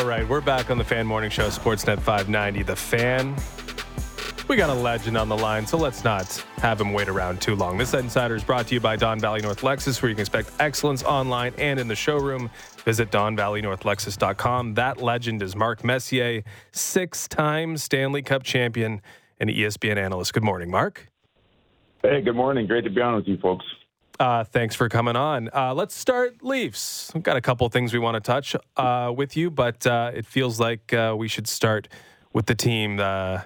[0.00, 2.62] All right, we're back on the Fan Morning Show, Sportsnet 590.
[2.62, 3.36] The Fan.
[4.48, 7.54] We got a legend on the line, so let's not have him wait around too
[7.54, 7.76] long.
[7.76, 10.52] This Insider is brought to you by Don Valley North Lexus, where you can expect
[10.58, 12.48] excellence online and in the showroom.
[12.86, 14.72] Visit DonValleyNorthLexus.com.
[14.72, 19.02] That legend is Mark Messier, six time Stanley Cup champion
[19.38, 20.32] and ESPN analyst.
[20.32, 21.10] Good morning, Mark.
[22.00, 22.66] Hey, good morning.
[22.66, 23.66] Great to be on with you folks.
[24.20, 25.48] Uh, thanks for coming on.
[25.54, 27.10] Uh, let's start Leafs.
[27.14, 30.26] We've got a couple things we want to touch uh, with you, but uh, it
[30.26, 31.88] feels like uh, we should start
[32.34, 33.40] with the team uh,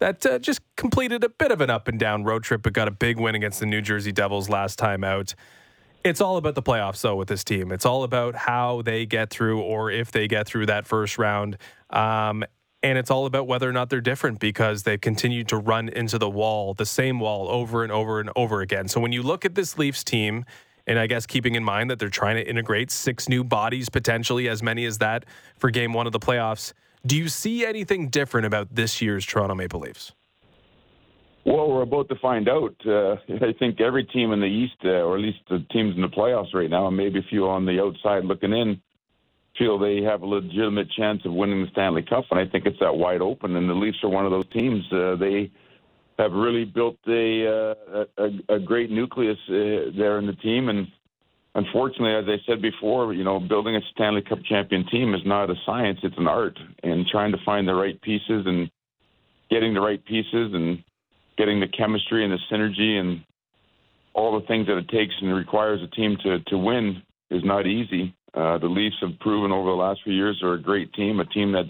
[0.00, 2.90] that just completed a bit of an up and down road trip, but got a
[2.90, 5.36] big win against the New Jersey Devils last time out.
[6.02, 7.70] It's all about the playoffs, though, with this team.
[7.70, 11.56] It's all about how they get through or if they get through that first round.
[11.90, 12.42] Um,
[12.82, 16.18] and it's all about whether or not they're different because they've continued to run into
[16.18, 18.88] the wall, the same wall, over and over and over again.
[18.88, 20.44] So when you look at this Leafs team,
[20.86, 24.48] and I guess keeping in mind that they're trying to integrate six new bodies, potentially
[24.48, 25.24] as many as that
[25.58, 26.72] for game one of the playoffs,
[27.06, 30.12] do you see anything different about this year's Toronto Maple Leafs?
[31.44, 32.74] Well, we're about to find out.
[32.86, 36.02] Uh, I think every team in the East, uh, or at least the teams in
[36.02, 38.80] the playoffs right now, and maybe a few on the outside looking in,
[39.60, 42.80] feel they have a legitimate chance of winning the Stanley Cup, and I think it's
[42.80, 43.54] that wide open.
[43.56, 44.82] And the Leafs are one of those teams.
[44.90, 45.50] Uh, they
[46.18, 50.88] have really built a uh, a, a great nucleus uh, there in the team, and
[51.54, 55.50] unfortunately, as I said before, you know, building a Stanley Cup champion team is not
[55.50, 56.58] a science; it's an art.
[56.82, 58.70] And trying to find the right pieces and
[59.50, 60.82] getting the right pieces and
[61.36, 63.24] getting the chemistry and the synergy and
[64.14, 67.66] all the things that it takes and requires a team to to win is not
[67.66, 68.14] easy.
[68.34, 71.24] Uh, the Leafs have proven over the last few years they're a great team, a
[71.26, 71.68] team that's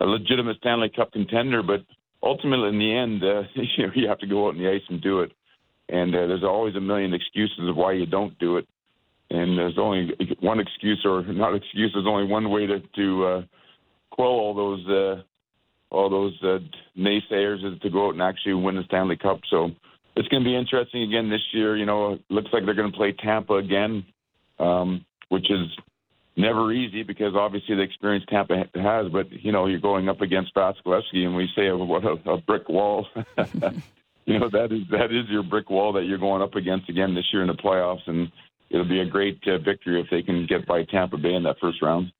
[0.00, 1.62] a legitimate Stanley Cup contender.
[1.62, 1.80] But
[2.22, 4.82] ultimately, in the end, uh, you, know, you have to go out on the ice
[4.88, 5.32] and do it.
[5.88, 8.66] And uh, there's always a million excuses of why you don't do it.
[9.30, 11.90] And there's only one excuse, or not excuse.
[11.94, 13.42] There's only one way to to uh,
[14.10, 15.22] quell all those uh,
[15.90, 16.58] all those uh,
[16.98, 19.40] naysayers is to go out and actually win the Stanley Cup.
[19.48, 19.70] So
[20.16, 21.76] it's going to be interesting again this year.
[21.76, 24.04] You know, it looks like they're going to play Tampa again.
[24.58, 25.66] Um, which is
[26.36, 29.08] never easy because obviously the experience Tampa has.
[29.10, 32.68] But you know, you're going up against Vasilevskiy, and we say what a, a brick
[32.68, 33.06] wall.
[34.26, 37.14] you know that is that is your brick wall that you're going up against again
[37.14, 38.30] this year in the playoffs, and
[38.68, 41.56] it'll be a great uh, victory if they can get by Tampa Bay in that
[41.60, 42.12] first round.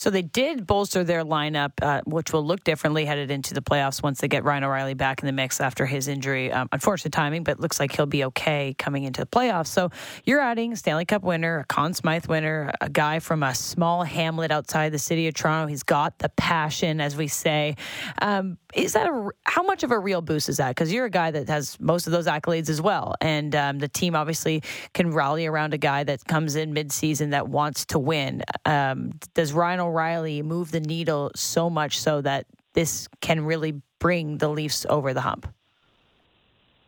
[0.00, 4.02] So they did bolster their lineup, uh, which will look differently headed into the playoffs
[4.02, 6.50] once they get Ryan O'Reilly back in the mix after his injury.
[6.50, 9.66] Um, unfortunate timing, but looks like he'll be okay coming into the playoffs.
[9.66, 9.90] So
[10.24, 14.50] you're adding Stanley Cup winner, a Conn Smythe winner, a guy from a small hamlet
[14.50, 15.66] outside the city of Toronto.
[15.68, 17.76] He's got the passion, as we say.
[18.22, 20.70] Um, is that a, how much of a real boost is that?
[20.70, 23.88] Because you're a guy that has most of those accolades as well, and um, the
[23.88, 24.62] team obviously
[24.94, 28.42] can rally around a guy that comes in midseason that wants to win.
[28.64, 34.38] Um, does Ryan O'Reilly move the needle so much so that this can really bring
[34.38, 35.46] the Leafs over the hump?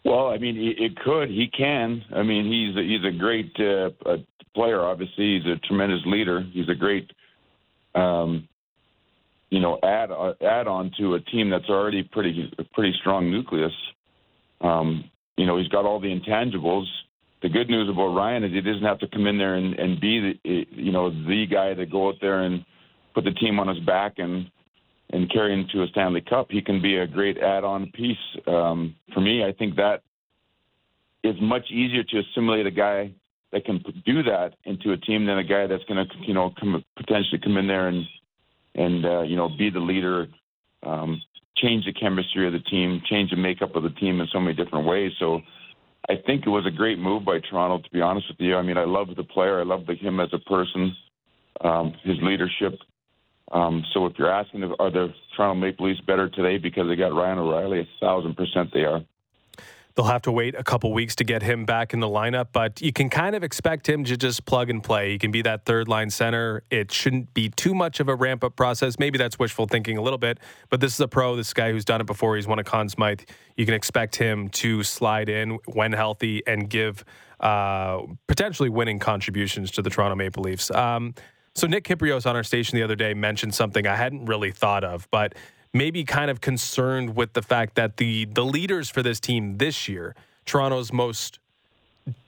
[0.05, 1.29] Well, I mean, it could.
[1.29, 2.05] He can.
[2.13, 3.91] I mean, he's a, he's a great uh,
[4.53, 4.81] player.
[4.81, 6.41] Obviously, he's a tremendous leader.
[6.41, 7.11] He's a great,
[7.95, 8.49] um,
[9.53, 13.73] you know, add uh, add on to a team that's already pretty pretty strong nucleus.
[14.61, 15.05] Um,
[15.37, 16.87] you know, he's got all the intangibles
[17.43, 20.01] the good news about Ryan is he doesn't have to come in there and, and
[20.01, 22.65] be the you know the guy to go out there and
[23.15, 24.51] put the team on his back and
[25.11, 26.47] and carry him to a Stanley Cup.
[26.51, 28.17] He can be a great add-on piece.
[28.47, 30.03] Um, for me, I think that
[31.23, 33.13] is much easier to assimilate a guy
[33.53, 36.55] that can do that into a team than a guy that's going to you know
[36.59, 38.07] come potentially come in there and
[38.75, 40.27] and uh, you know be the leader,
[40.83, 41.21] um,
[41.57, 44.55] change the chemistry of the team, change the makeup of the team in so many
[44.55, 45.13] different ways.
[45.19, 45.41] So
[46.09, 47.83] I think it was a great move by Toronto.
[47.83, 49.61] To be honest with you, I mean, I love the player.
[49.61, 50.97] I love him as a person,
[51.61, 52.79] um, his leadership.
[53.53, 56.97] Um, so if you're asking, if, are the Toronto Maple Leafs better today because they
[56.97, 57.81] got Ryan O'Reilly?
[57.81, 59.03] A thousand percent, they are.
[59.95, 62.81] They'll have to wait a couple weeks to get him back in the lineup, but
[62.81, 65.11] you can kind of expect him to just plug and play.
[65.13, 66.63] He can be that third line center.
[66.71, 68.99] It shouldn't be too much of a ramp up process.
[68.99, 70.39] Maybe that's wishful thinking a little bit,
[70.71, 71.37] but this is a pro.
[71.37, 72.37] This guy who's done it before.
[72.37, 73.21] He's won a Conn Smythe.
[73.57, 77.05] You can expect him to slide in when healthy and give
[77.41, 80.71] uh, potentially winning contributions to the Toronto Maple Leafs.
[80.71, 81.15] Um,
[81.55, 84.85] so Nick Kypreos on our station the other day mentioned something I hadn't really thought
[84.85, 85.35] of, but
[85.73, 89.89] maybe kind of concerned with the fact that the the leaders for this team this
[89.89, 90.15] year,
[90.45, 91.39] Toronto's most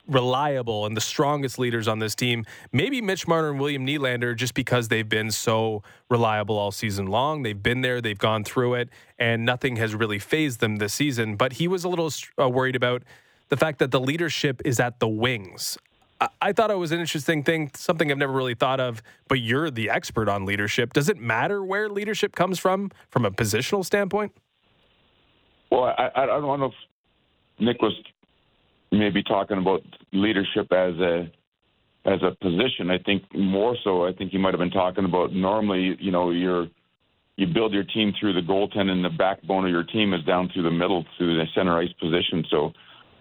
[0.07, 4.55] reliable and the strongest leaders on this team, maybe Mitch Marner and William Nylander, just
[4.55, 7.43] because they've been so reliable all season long.
[7.43, 11.37] They've been there, they've gone through it, and nothing has really phased them this season.
[11.37, 13.03] But he was a little uh, worried about
[13.49, 15.79] the fact that the leadership is at the wings.
[16.41, 19.71] I thought it was an interesting thing, something I've never really thought of, but you're
[19.71, 20.93] the expert on leadership.
[20.93, 24.33] Does it matter where leadership comes from, from a positional standpoint?
[25.71, 26.75] Well, I, I don't know if
[27.59, 27.95] Nick was
[28.93, 29.83] maybe talking about
[30.13, 31.31] leadership as a
[32.07, 32.91] as a position.
[32.91, 34.07] I think more so.
[34.07, 35.97] I think he might have been talking about normally.
[35.99, 36.69] You know, you're
[37.37, 39.03] you build your team through the goaltending.
[39.03, 42.45] The backbone of your team is down through the middle, through the center ice position.
[42.51, 42.73] So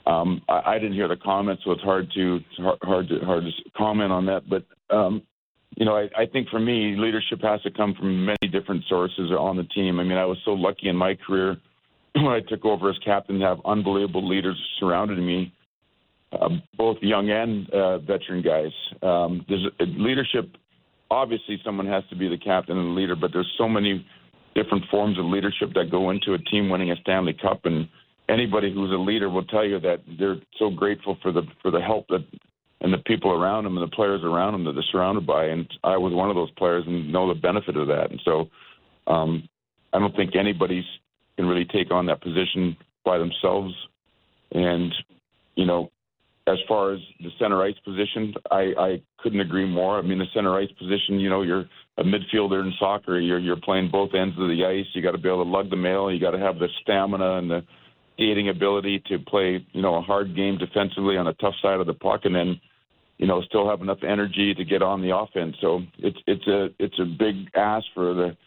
[0.06, 2.40] um, I, I didn't hear the comments, so it's hard to
[2.82, 4.50] hard to hard to comment on that.
[4.50, 5.22] But um,
[5.76, 9.32] you know, I, I think for me, leadership has to come from many different sources
[9.32, 10.00] on the team.
[10.00, 11.58] I mean, I was so lucky in my career
[12.16, 15.54] when I took over as captain to have unbelievable leaders surrounding me,
[16.32, 18.72] uh, both young and uh, veteran guys.
[19.02, 20.50] Um, there's a, leadership.
[21.10, 24.06] Obviously, someone has to be the captain and the leader, but there's so many
[24.56, 27.88] different forms of leadership that go into a team winning a Stanley Cup and
[28.30, 31.82] anybody who's a leader will tell you that they're so grateful for the for the
[31.82, 32.26] help that
[32.82, 35.46] and the people around them and the players around them that they're surrounded by.
[35.46, 38.12] And I was one of those players and know the benefit of that.
[38.12, 38.50] And so
[39.08, 39.48] um,
[39.94, 40.86] I don't think anybody
[41.38, 42.76] can really take on that position
[43.06, 43.74] by themselves.
[44.52, 44.94] And
[45.56, 45.92] you know,
[46.46, 49.98] as far as the center ice position, I, I couldn't agree more.
[49.98, 51.66] I mean, the center ice position, you know, you're
[51.98, 53.20] a midfielder in soccer.
[53.20, 54.86] You're you're playing both ends of the ice.
[54.94, 56.12] You got to be able to lug the mail.
[56.12, 57.64] You got to have the stamina and the
[58.14, 61.88] skating ability to play, you know, a hard game defensively on a tough side of
[61.88, 62.60] the puck, and then,
[63.18, 65.56] you know, still have enough energy to get on the offense.
[65.62, 68.38] So it's it's a it's a big ask for the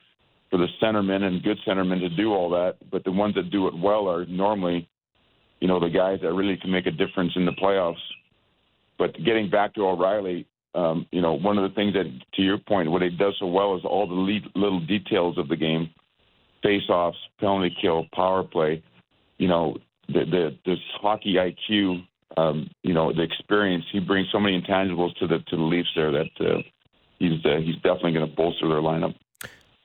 [0.50, 2.76] for the centermen and good centermen to do all that.
[2.90, 4.88] But the ones that do it well are normally,
[5.60, 7.94] you know, the guys that really can make a difference in the playoffs.
[8.98, 12.58] But getting back to O'Reilly, um, you know, one of the things that, to your
[12.58, 15.90] point, what he does so well is all the little details of the game,
[16.62, 18.82] face-offs, penalty kill, power play
[19.38, 19.76] you know,
[20.08, 22.06] the, the this hockey IQ,
[22.36, 23.84] um, you know, the experience.
[23.92, 26.62] He brings so many intangibles to the to the Leafs there that uh,
[27.18, 29.14] he's uh, he's definitely going to bolster their lineup.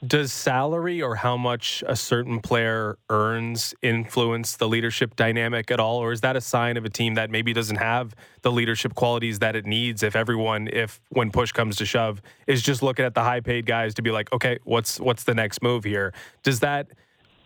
[0.06, 5.98] Does salary or how much a certain player earns influence the leadership dynamic at all,
[5.98, 9.38] or is that a sign of a team that maybe doesn't have the leadership qualities
[9.40, 10.02] that it needs?
[10.02, 13.68] If everyone, if when push comes to shove, is just looking at the high paid
[13.68, 16.14] guys to be like, okay, what's what's the next move here?
[16.42, 16.88] Does that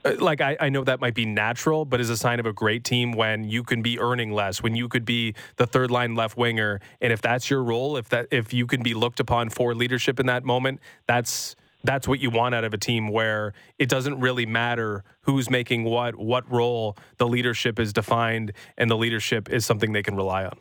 [0.06, 2.54] Uh, like I, I know that might be natural, but is a sign of a
[2.54, 6.16] great team when you can be earning less, when you could be the third line
[6.16, 9.50] left winger, and if that's your role, if that if you can be looked upon
[9.50, 13.54] for leadership in that moment, that's that's what you want out of a team where
[13.78, 18.98] it doesn't really matter who's making what, what role the leadership is defined, and the
[18.98, 20.58] leadership is something they can rely on.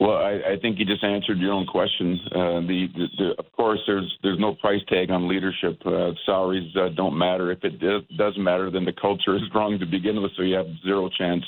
[0.00, 2.20] Well, I, I think you just answered your own question.
[2.26, 5.80] Uh, the, the, the, of course, there's there's no price tag on leadership.
[5.84, 7.50] Uh, salaries uh, don't matter.
[7.50, 10.54] If it does, does matter, then the culture is wrong to begin with, so you
[10.54, 11.44] have zero chance.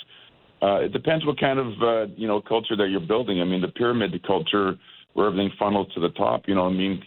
[0.63, 3.41] Uh, it depends what kind of uh, you know culture that you're building.
[3.41, 4.75] I mean, the pyramid culture
[5.13, 6.43] where everything funnels to the top.
[6.47, 7.03] You know, I mean,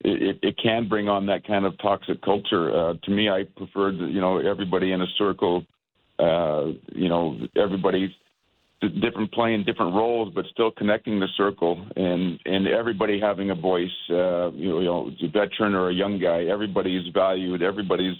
[0.00, 2.70] it, it can bring on that kind of toxic culture.
[2.70, 5.64] Uh, to me, I preferred you know everybody in a circle.
[6.18, 8.10] Uh, you know, everybody's
[8.80, 13.88] different playing different roles, but still connecting the circle and and everybody having a voice.
[14.10, 17.62] Uh, you know, you know, a veteran or a young guy, everybody's valued.
[17.62, 18.16] Everybody's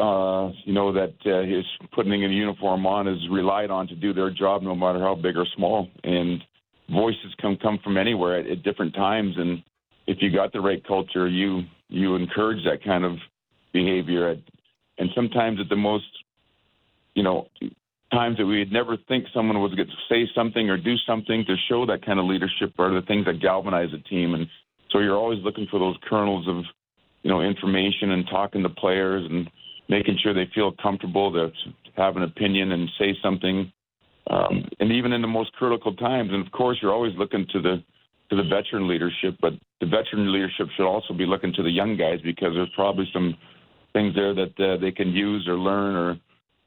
[0.00, 4.12] uh, you know that uh, is putting a uniform on is relied on to do
[4.12, 5.88] their job, no matter how big or small.
[6.04, 6.40] And
[6.90, 9.34] voices can come from anywhere at, at different times.
[9.36, 9.62] And
[10.06, 13.16] if you got the right culture, you you encourage that kind of
[13.72, 14.30] behavior.
[14.30, 14.38] At,
[14.98, 16.04] and sometimes at the most
[17.14, 17.48] you know,
[18.12, 21.54] times that we'd never think someone was going to say something or do something to
[21.68, 24.34] show that kind of leadership are the things that galvanize a team.
[24.34, 24.46] And
[24.90, 26.64] so you're always looking for those kernels of,
[27.22, 29.48] you know, information and talking to players and
[29.88, 31.50] making sure they feel comfortable to
[31.96, 33.72] have an opinion and say something.
[34.28, 37.60] Um, and even in the most critical times, and of course, you're always looking to
[37.60, 37.82] the
[38.30, 41.96] to the veteran leadership, but the veteran leadership should also be looking to the young
[41.96, 43.36] guys because there's probably some
[43.92, 46.16] things there that uh, they can use or learn or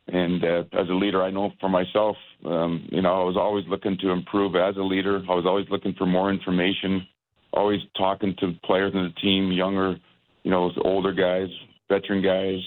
[0.08, 3.66] and uh, as a leader, I know for myself, um, you know, I was always
[3.70, 5.24] looking to improve as a leader.
[5.30, 7.08] I was always looking for more information,
[7.54, 9.96] always talking to players in the team, younger,
[10.44, 11.48] you know, older guys,
[11.90, 12.60] veteran guys,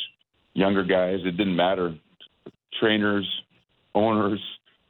[0.55, 1.19] younger guys.
[1.25, 1.95] It didn't matter.
[2.81, 3.29] Trainers,
[3.95, 4.41] owners,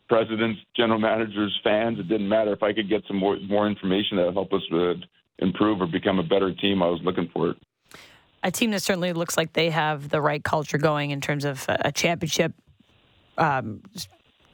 [0.09, 1.99] presidents, general managers, fans.
[1.99, 4.62] It didn't matter if I could get some more more information that would help us
[4.73, 4.95] uh,
[5.38, 6.81] improve or become a better team.
[6.81, 7.57] I was looking for it
[8.43, 11.64] a team that certainly looks like they have the right culture going in terms of
[11.69, 12.52] a championship
[13.38, 13.83] um,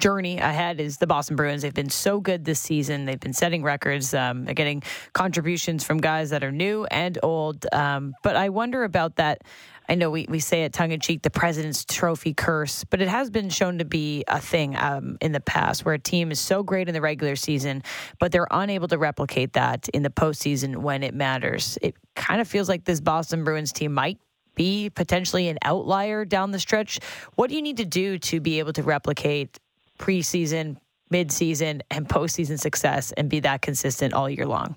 [0.03, 1.63] journey ahead is the Boston Bruins.
[1.63, 3.05] They've been so good this season.
[3.05, 4.13] They've been setting records.
[4.13, 7.65] Um, they're getting contributions from guys that are new and old.
[7.73, 9.43] Um, but I wonder about that.
[9.89, 13.09] I know we, we say it tongue in cheek, the President's Trophy curse, but it
[13.09, 16.41] has been shown to be a thing um, in the past where a team is
[16.41, 17.83] so great in the regular season,
[18.19, 21.79] but they're unable to replicate that in the postseason when it matters.
[21.83, 24.19] It kind of feels like this Boston Bruins team might
[24.55, 26.99] be potentially an outlier down the stretch.
[27.35, 29.59] What do you need to do to be able to replicate
[29.99, 30.77] preseason,
[31.13, 34.77] midseason, and postseason success and be that consistent all year long?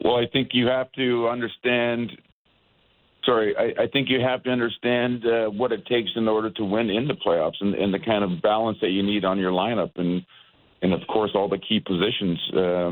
[0.00, 2.12] Well, I think you have to understand.
[3.28, 6.64] Sorry, I, I think you have to understand uh, what it takes in order to
[6.64, 9.52] win in the playoffs and, and, the kind of balance that you need on your
[9.52, 10.22] lineup, and
[10.80, 12.38] and of course all the key positions.
[12.56, 12.90] Uh,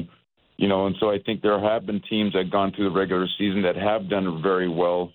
[0.59, 3.27] you know, and so I think there have been teams that gone through the regular
[3.39, 5.11] season that have done very well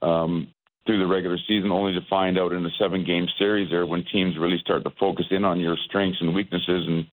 [0.00, 0.48] um,
[0.86, 4.04] through the regular season, only to find out in a seven game series there when
[4.10, 7.06] teams really start to focus in on your strengths and weaknesses and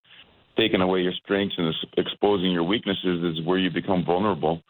[0.56, 4.62] taking away your strengths and exposing your weaknesses is where you become vulnerable.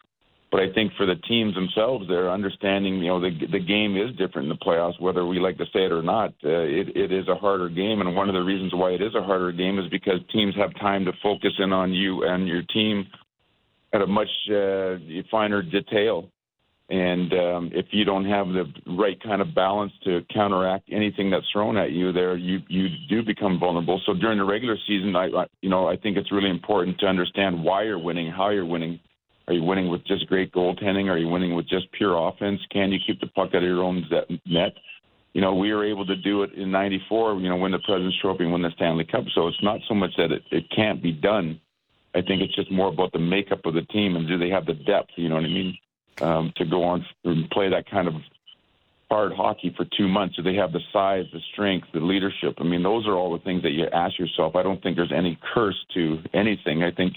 [0.54, 4.14] But I think for the teams themselves, they're understanding, you know, the the game is
[4.14, 6.32] different in the playoffs, whether we like to say it or not.
[6.44, 9.16] Uh, it it is a harder game, and one of the reasons why it is
[9.16, 12.62] a harder game is because teams have time to focus in on you and your
[12.62, 13.04] team
[13.92, 14.94] at a much uh,
[15.28, 16.30] finer detail
[16.88, 21.50] and um, if you don't have the right kind of balance to counteract anything that's
[21.50, 24.00] thrown at you, there you you do become vulnerable.
[24.04, 27.06] So during the regular season, I, I you know I think it's really important to
[27.06, 29.00] understand why you're winning, how you're winning.
[29.46, 31.10] Are you winning with just great goaltending?
[31.10, 32.60] Are you winning with just pure offense?
[32.70, 34.04] Can you keep the puck out of your own
[34.46, 34.72] net?
[35.32, 37.40] You know, we were able to do it in '94.
[37.40, 39.24] You know, win the President's Trophy, and win the Stanley Cup.
[39.34, 41.60] So it's not so much that it, it can't be done.
[42.14, 44.66] I think it's just more about the makeup of the team and do they have
[44.66, 45.10] the depth?
[45.16, 45.76] You know what I mean?
[46.20, 48.14] um, to go on and play that kind of
[49.10, 50.36] hard hockey for two months?
[50.36, 52.54] Do they have the size, the strength, the leadership?
[52.58, 54.56] I mean, those are all the things that you ask yourself.
[54.56, 56.82] I don't think there's any curse to anything.
[56.82, 57.14] I think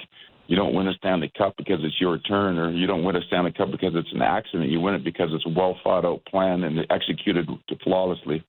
[0.47, 3.21] you don't win a Stanley Cup because it's your turn, or you don't win a
[3.27, 4.69] Stanley Cup because it's an accident.
[4.69, 7.47] You win it because it's a well thought out plan and executed
[7.83, 8.43] flawlessly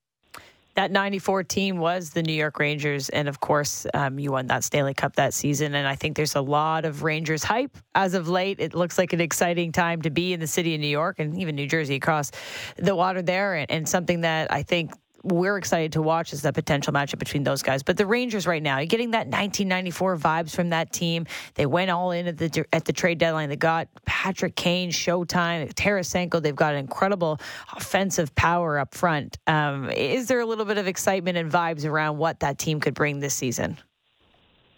[0.79, 3.09] that 94 team was the New York Rangers.
[3.09, 5.75] And of course, um, you won that Stanley Cup that season.
[5.75, 8.61] And I think there's a lot of Rangers hype as of late.
[8.61, 11.37] It looks like an exciting time to be in the city of New York and
[11.37, 12.31] even New Jersey across
[12.77, 13.57] the water there.
[13.57, 17.43] And, and something that I think we're excited to watch is the potential matchup between
[17.43, 17.83] those guys.
[17.83, 21.27] But the Rangers right now, you're getting that 1994 vibes from that team.
[21.55, 23.49] They went all in at the at the trade deadline.
[23.49, 26.43] They got Patrick Kane, Showtime, Tarasenko.
[26.43, 27.41] They've got an incredible
[27.75, 29.39] offensive power up front.
[29.47, 32.95] Um, is there a little bit of excitement and vibes around what that team could
[32.95, 33.79] bring this season?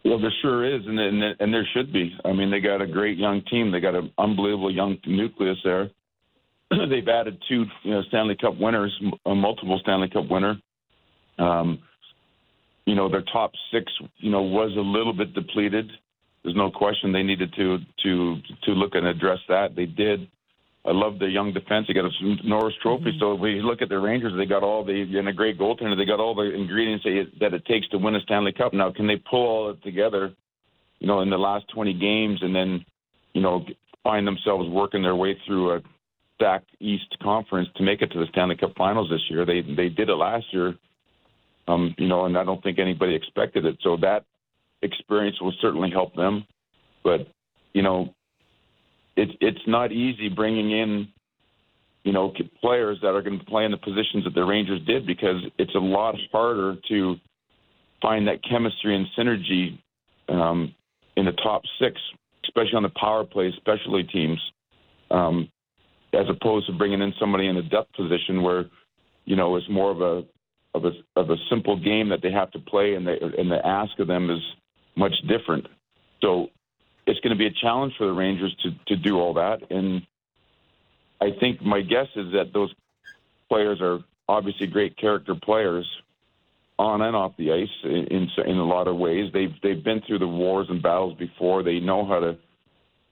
[0.05, 2.17] Well, there sure is, and, and and there should be.
[2.25, 3.71] I mean, they got a great young team.
[3.71, 5.91] They got an unbelievable young nucleus there.
[6.91, 10.61] they've added two you know, Stanley Cup winners, a multiple Stanley Cup winner.
[11.39, 11.81] Um,
[12.87, 15.91] you know, their top six, you know, was a little bit depleted.
[16.43, 19.77] There's no question they needed to to to look and address that.
[19.77, 20.29] They did.
[20.85, 21.87] I love the young defense.
[21.87, 23.11] They got a Norris Trophy.
[23.11, 23.19] Mm-hmm.
[23.21, 25.97] So if we look at the Rangers, they got all the and a great goaltender.
[25.97, 27.05] They got all the ingredients
[27.41, 28.73] that it takes to win a Stanley Cup.
[28.73, 30.33] Now, can they pull all it together?
[30.99, 32.85] You know, in the last 20 games, and then
[33.35, 33.65] you know
[34.03, 35.81] find themselves working their way through a
[36.41, 39.45] stacked East Conference to make it to the Stanley Cup Finals this year.
[39.45, 40.75] They they did it last year,
[41.69, 43.77] um, you know, and I don't think anybody expected it.
[43.83, 44.25] So that
[44.83, 46.47] experience will certainly help them.
[47.05, 47.29] But
[47.75, 48.15] you know,
[49.17, 51.09] it's it's not easy bringing in
[52.05, 55.07] you know players that are going to play in the positions that the Rangers did
[55.07, 57.17] because it's a lot harder to
[58.01, 59.79] find that chemistry and synergy
[60.31, 60.75] um,
[61.17, 62.01] in the top six,
[62.45, 64.41] especially on the power play, especially teams.
[65.11, 65.51] Um,
[66.13, 68.67] as opposed to bringing in somebody in a depth position where,
[69.25, 70.25] you know, it's more of a
[70.75, 73.65] of a of a simple game that they have to play, and the and the
[73.65, 74.41] ask of them is
[74.97, 75.67] much different.
[76.23, 76.49] So
[77.07, 80.03] it's going to be a challenge for the Rangers to to do all that, and
[81.21, 82.73] I think my guess is that those
[83.49, 83.99] players are
[84.29, 85.87] obviously great character players
[86.79, 89.31] on and off the ice in in a lot of ways.
[89.33, 91.63] They've they've been through the wars and battles before.
[91.63, 92.39] They know how to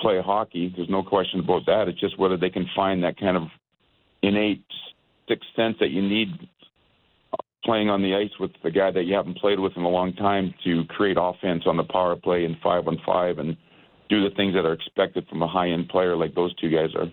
[0.00, 0.73] play hockey.
[0.75, 1.88] There's no question about that.
[1.88, 3.45] It's just whether they can find that kind of
[4.23, 4.64] innate
[5.28, 6.28] sixth sense that you need
[7.64, 10.14] playing on the ice with the guy that you haven't played with in a long
[10.14, 13.57] time to create offense on the power play and five on five and
[14.09, 16.90] do the things that are expected from a high end player like those two guys
[16.95, 17.12] are.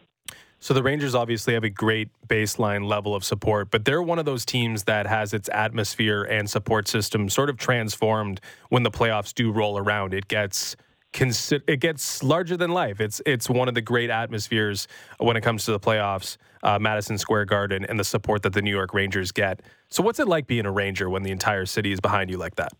[0.59, 4.25] So the Rangers obviously have a great baseline level of support, but they're one of
[4.25, 8.39] those teams that has its atmosphere and support system sort of transformed
[8.69, 10.13] when the playoffs do roll around.
[10.13, 10.75] It gets
[11.21, 12.99] it gets larger than life.
[12.99, 17.17] It's it's one of the great atmospheres when it comes to the playoffs, uh, Madison
[17.17, 19.61] Square Garden, and the support that the New York Rangers get.
[19.89, 22.55] So, what's it like being a Ranger when the entire city is behind you like
[22.55, 22.73] that?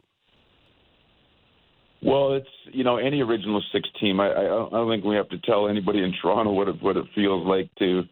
[2.02, 4.20] Well, it's you know any original six team.
[4.20, 7.06] I, I don't think we have to tell anybody in Toronto what it what it
[7.16, 8.04] feels like to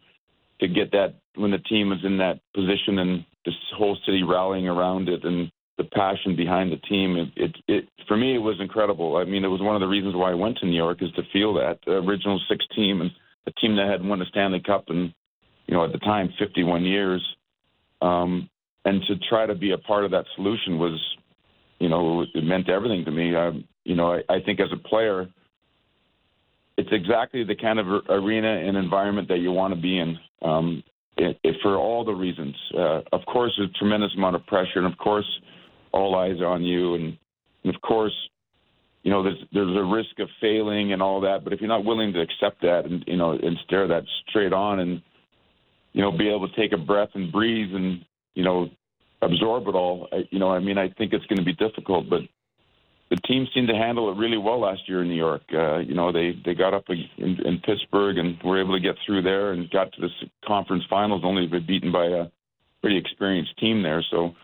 [0.60, 4.68] to get that when the team is in that position and this whole city rallying
[4.68, 7.16] around it and the passion behind the team.
[7.16, 9.16] It, it, it for me it was incredible.
[9.16, 11.10] I mean, it was one of the reasons why I went to New York is
[11.12, 13.10] to feel that the original six team and
[13.46, 15.12] a team that had won the Stanley Cup in
[15.66, 17.22] you know at the time 51 years.
[18.00, 18.48] Um,
[18.84, 21.00] and to try to be a part of that solution was,
[21.78, 23.34] you know, it meant everything to me.
[23.34, 23.50] I,
[23.84, 25.26] you know, I, I think as a player,
[26.76, 30.18] it's exactly the kind of arena and environment that you want to be in.
[30.42, 30.82] Um,
[31.16, 32.54] it, it, for all the reasons.
[32.76, 35.26] Uh, of course, a tremendous amount of pressure, and of course,
[35.94, 37.16] all eyes on you, and,
[37.62, 38.12] and of course,
[39.02, 41.44] you know, there's there's a risk of failing and all that.
[41.44, 44.52] But if you're not willing to accept that and you know and stare that straight
[44.52, 45.02] on, and
[45.92, 48.68] you know, be able to take a breath and breathe and you know
[49.22, 52.10] absorb it all, I, you know, I mean, I think it's going to be difficult,
[52.10, 52.20] but
[53.10, 55.42] the team seemed to handle it really well last year in New York.
[55.52, 58.96] Uh, you know, they they got up in, in Pittsburgh and were able to get
[59.04, 60.08] through there and got to the
[60.46, 62.26] conference finals, only to be beaten by a
[62.80, 64.04] pretty experienced team there.
[64.10, 64.34] So,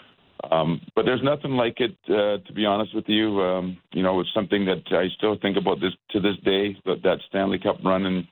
[0.51, 3.41] um, but there's nothing like it, uh, to be honest with you.
[3.41, 6.77] Um, you know, it's something that I still think about this to this day.
[6.87, 8.27] That that Stanley Cup run in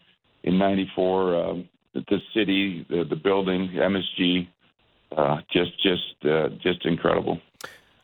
[0.45, 1.55] in '94, uh,
[1.95, 4.49] the city, the, the building, MSG,
[5.17, 7.41] uh, just just uh, just incredible.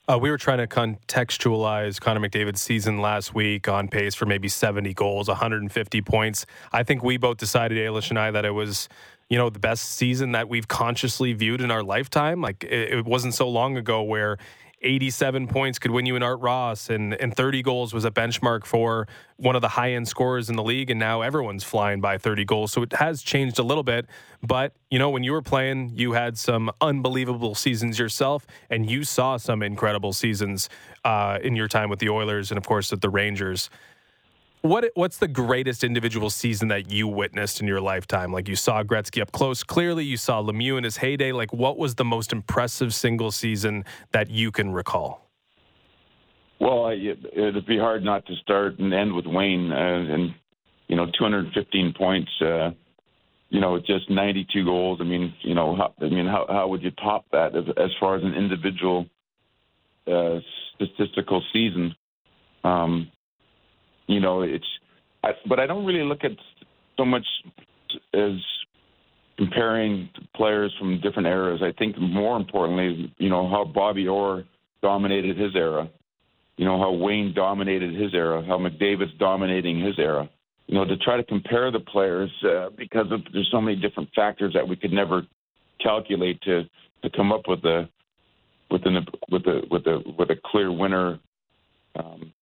[0.06, 4.48] Uh, we were trying to contextualize Connor McDavid's season last week on pace for maybe
[4.48, 6.44] 70 goals, 150 points.
[6.74, 8.90] I think we both decided, Ailish and I, that it was,
[9.28, 12.40] you know, the best season that we've consciously viewed in our lifetime.
[12.40, 14.38] Like it, it wasn't so long ago where
[14.84, 18.66] 87 points could win you an Art Ross, and, and 30 goals was a benchmark
[18.66, 20.90] for one of the high end scorers in the league.
[20.90, 22.72] And now everyone's flying by 30 goals.
[22.72, 24.06] So it has changed a little bit.
[24.42, 29.04] But, you know, when you were playing, you had some unbelievable seasons yourself, and you
[29.04, 30.68] saw some incredible seasons
[31.04, 33.70] uh, in your time with the Oilers and, of course, with the Rangers
[34.64, 38.32] what what's the greatest individual season that you witnessed in your lifetime?
[38.32, 39.62] Like you saw Gretzky up close.
[39.62, 41.32] Clearly, you saw Lemieux in his heyday.
[41.32, 45.28] Like, what was the most impressive single season that you can recall?
[46.60, 50.34] Well, it'd be hard not to start and end with Wayne, uh, and
[50.88, 52.30] you know, 215 points.
[52.40, 52.70] Uh,
[53.50, 54.98] you know, just 92 goals.
[55.00, 57.90] I mean, you know, how, I mean, how how would you top that as, as
[58.00, 59.04] far as an individual
[60.10, 60.38] uh,
[60.74, 61.94] statistical season?
[62.64, 63.10] Um,
[64.06, 64.66] you know, it's,
[65.22, 66.32] I, but I don't really look at
[66.96, 67.26] so much
[68.12, 68.32] as
[69.36, 71.60] comparing players from different eras.
[71.62, 74.44] I think more importantly, you know, how Bobby Orr
[74.82, 75.88] dominated his era,
[76.56, 80.28] you know, how Wayne dominated his era, how McDavid's dominating his era.
[80.66, 84.08] You know, to try to compare the players uh, because of, there's so many different
[84.14, 85.22] factors that we could never
[85.82, 86.64] calculate to
[87.02, 87.88] to come up with a
[88.70, 91.18] with an with a with a with a clear winner
[91.96, 92.32] um,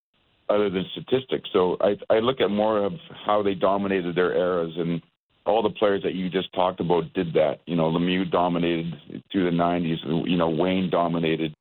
[0.55, 1.49] other than statistics.
[1.53, 2.93] So I, I look at more of
[3.27, 5.03] how they dominated their eras, and
[5.45, 7.61] all the players that you just talked about did that.
[7.67, 8.95] You know, Lemieux dominated
[9.31, 10.29] through the 90s.
[10.29, 11.55] You know, Wayne dominated.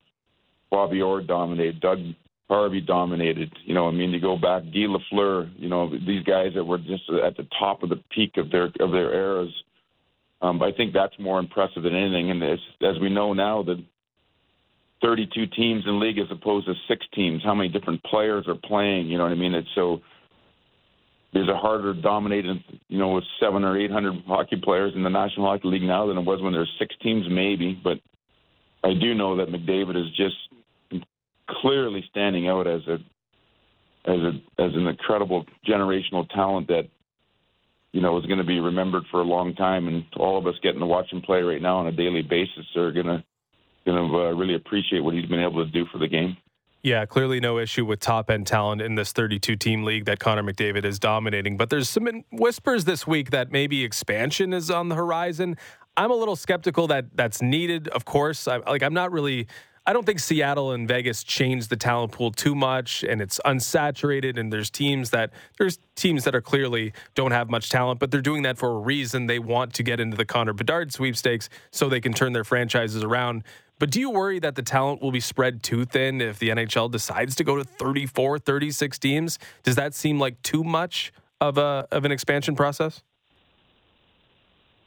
[0.70, 1.80] Bobby Orr dominated.
[1.82, 2.00] Doug
[2.50, 3.52] Harvey dominated.
[3.66, 5.52] You know, I mean, you go back, Guy Lafleur.
[5.58, 8.66] You know, these guys that were just at the top of the peak of their
[8.80, 9.54] of their eras.
[10.42, 12.32] Um, I think that's more impressive than anything.
[12.32, 13.82] And as, as we know now, that
[15.02, 17.42] 32 teams in league as opposed to six teams.
[17.44, 19.08] How many different players are playing?
[19.08, 19.54] You know what I mean?
[19.54, 20.02] It's so
[21.34, 25.10] there's a harder dominated, you know, with seven or eight hundred hockey players in the
[25.10, 27.80] National Hockey League now than it was when there's six teams, maybe.
[27.82, 28.00] But
[28.84, 30.36] I do know that McDavid is just
[31.62, 32.98] clearly standing out as a
[34.06, 36.90] as a as an incredible generational talent that
[37.92, 40.56] you know is going to be remembered for a long time, and all of us
[40.62, 43.24] getting to watch him play right now on a daily basis are going to
[43.86, 46.38] going to uh, really appreciate what he's been able to do for the game.
[46.84, 50.42] Yeah, clearly no issue with top end talent in this 32 team league that Connor
[50.42, 51.56] McDavid is dominating.
[51.56, 55.58] But there's some whispers this week that maybe expansion is on the horizon.
[55.96, 57.88] I'm a little skeptical that that's needed.
[57.90, 59.48] Of course, I, like I'm not really.
[59.86, 64.40] I don't think Seattle and Vegas changed the talent pool too much, and it's unsaturated.
[64.40, 68.22] And there's teams that there's teams that are clearly don't have much talent, but they're
[68.22, 69.28] doing that for a reason.
[69.28, 73.04] They want to get into the Connor Bedard sweepstakes so they can turn their franchises
[73.04, 73.44] around.
[73.82, 76.92] But do you worry that the talent will be spread too thin if the NHL
[76.92, 79.40] decides to go to 34, 36 teams?
[79.64, 83.02] Does that seem like too much of a of an expansion process?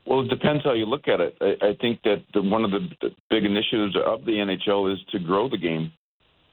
[0.07, 1.37] Well, it depends how you look at it.
[1.41, 5.01] I, I think that the, one of the, the big initiatives of the NHL is
[5.11, 5.91] to grow the game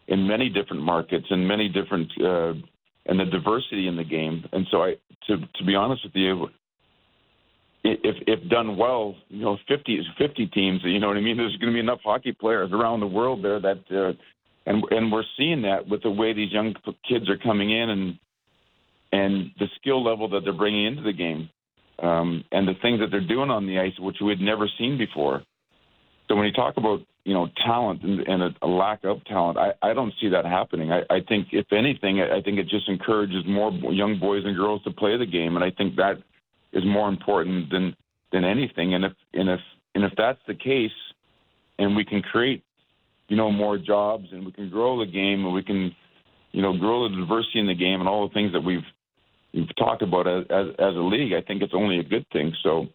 [0.07, 2.53] in many different markets and many different uh,
[3.05, 4.45] and the diversity in the game.
[4.51, 4.95] And so, I
[5.27, 6.47] to to be honest with you,
[7.83, 11.37] if if done well, you know, 50 50 teams, you know what I mean.
[11.37, 14.13] There's going to be enough hockey players around the world there that, uh,
[14.65, 16.75] and and we're seeing that with the way these young
[17.07, 18.19] kids are coming in and
[19.11, 21.49] and the skill level that they're bringing into the game,
[22.01, 24.97] um, and the things that they're doing on the ice, which we had never seen
[24.97, 25.41] before.
[26.27, 29.57] So when you talk about you know talent and, and a, a lack of talent,
[29.57, 30.91] I, I don't see that happening.
[30.91, 34.55] I, I think if anything, I, I think it just encourages more young boys and
[34.55, 36.21] girls to play the game, and I think that
[36.73, 37.95] is more important than
[38.31, 38.93] than anything.
[38.93, 39.59] And if and if
[39.95, 40.91] and if that's the case,
[41.77, 42.63] and we can create,
[43.27, 45.95] you know, more jobs and we can grow the game and we can,
[46.51, 48.85] you know, grow the diversity in the game and all the things that we've
[49.53, 52.53] we've talked about as as, as a league, I think it's only a good thing.
[52.63, 52.87] So.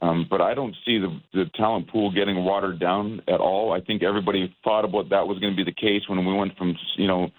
[0.00, 3.72] Um, but I don't see the, the talent pool getting watered down at all.
[3.72, 6.56] I think everybody thought about that was going to be the case when we went
[6.56, 7.30] from you know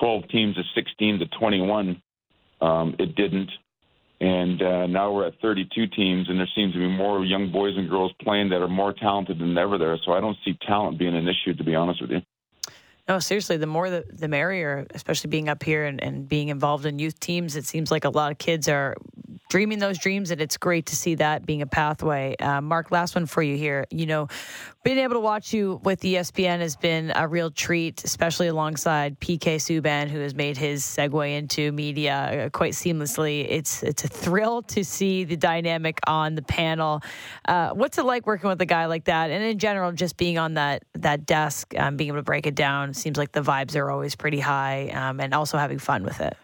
[0.00, 2.02] 12 teams to 16 to 21.
[2.62, 3.50] Um, it didn't
[4.20, 7.76] and uh, now we're at 32 teams, and there seems to be more young boys
[7.76, 9.96] and girls playing that are more talented than ever there.
[10.04, 12.20] So I don't see talent being an issue, to be honest with you.
[13.08, 16.84] No, seriously, the more the, the merrier, especially being up here and, and being involved
[16.84, 17.56] in youth teams.
[17.56, 18.96] It seems like a lot of kids are
[19.48, 22.36] dreaming those dreams, and it's great to see that being a pathway.
[22.36, 23.86] Uh, Mark, last one for you here.
[23.90, 24.28] You know,
[24.88, 29.56] being able to watch you with ESPN has been a real treat, especially alongside PK
[29.56, 33.46] Subban, who has made his segue into media quite seamlessly.
[33.50, 37.02] It's it's a thrill to see the dynamic on the panel.
[37.46, 40.38] Uh, what's it like working with a guy like that, and in general, just being
[40.38, 42.94] on that that desk, um, being able to break it down?
[42.94, 46.34] Seems like the vibes are always pretty high, um, and also having fun with it.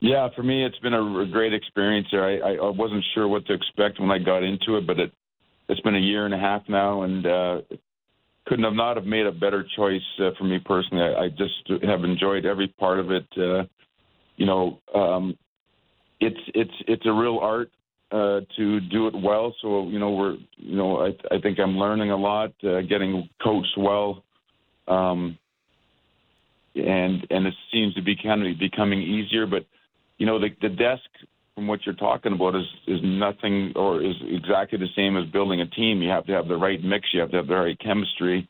[0.00, 2.08] Yeah, for me, it's been a great experience.
[2.12, 5.12] I, I wasn't sure what to expect when I got into it, but it,
[5.68, 7.60] it's been a year and a half now, and uh,
[8.46, 11.02] couldn't have not have made a better choice uh, for me personally.
[11.02, 13.26] I, I just have enjoyed every part of it.
[13.36, 13.64] Uh,
[14.36, 15.36] you know, um,
[16.20, 17.70] it's it's it's a real art
[18.10, 19.54] uh, to do it well.
[19.60, 23.28] So you know, we're you know, I, I think I'm learning a lot, uh, getting
[23.42, 24.24] coached well.
[24.86, 25.38] Um,
[26.74, 29.66] and and it seems to be kind of becoming easier, but
[30.18, 31.02] you know, the, the desk
[31.58, 35.60] from what you're talking about is is nothing or is exactly the same as building
[35.60, 36.00] a team.
[36.00, 37.08] You have to have the right mix.
[37.12, 38.48] You have to have the right chemistry,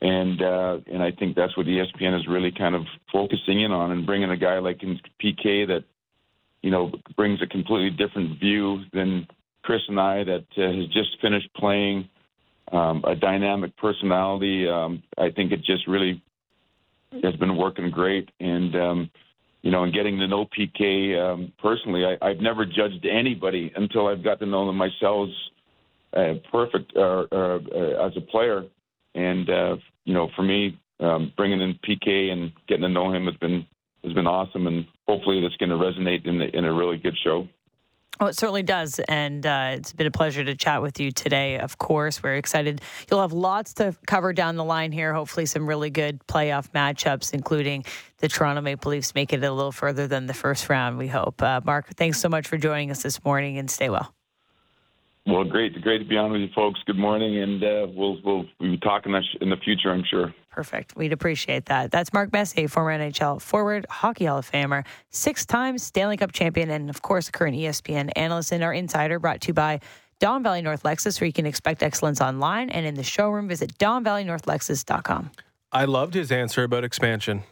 [0.00, 3.90] and uh, and I think that's what ESPN is really kind of focusing in on
[3.90, 5.84] and bringing a guy like in PK that
[6.62, 9.26] you know brings a completely different view than
[9.62, 12.08] Chris and I that uh, has just finished playing.
[12.70, 14.68] Um, a dynamic personality.
[14.68, 16.22] Um, I think it just really
[17.22, 19.10] has been working great, and um,
[19.62, 24.06] you know, and getting to know PK um, personally, I, I've never judged anybody until
[24.06, 25.28] I've got to know them myself
[26.16, 27.58] uh, perfect uh, uh,
[28.06, 28.64] as a player.
[29.14, 33.26] And uh, you know, for me, um, bringing in PK and getting to know him
[33.26, 33.66] has been
[34.04, 37.16] has been awesome, and hopefully, that's going to resonate in the, in a really good
[37.24, 37.48] show.
[38.20, 38.98] Oh, it certainly does.
[39.08, 42.22] And uh, it's been a pleasure to chat with you today, of course.
[42.22, 42.80] We're excited.
[43.10, 45.14] You'll have lots to cover down the line here.
[45.14, 47.84] Hopefully, some really good playoff matchups, including
[48.18, 51.40] the Toronto Maple Leafs make it a little further than the first round, we hope.
[51.40, 54.12] Uh, Mark, thanks so much for joining us this morning and stay well.
[55.28, 56.80] Well, great, great to be on with you folks.
[56.86, 60.32] Good morning, and uh, we'll we'll be talking in the future, I'm sure.
[60.50, 60.96] Perfect.
[60.96, 61.90] We'd appreciate that.
[61.90, 66.88] That's Mark Messier, former NHL forward, Hockey Hall of Famer, six-time Stanley Cup champion, and
[66.88, 69.18] of course, current ESPN analyst and our insider.
[69.18, 69.80] Brought to you by
[70.18, 73.48] Don Valley North Lexus, where you can expect excellence online and in the showroom.
[73.48, 75.30] Visit DonValleyNorthLexus.com.
[75.72, 77.42] I loved his answer about expansion.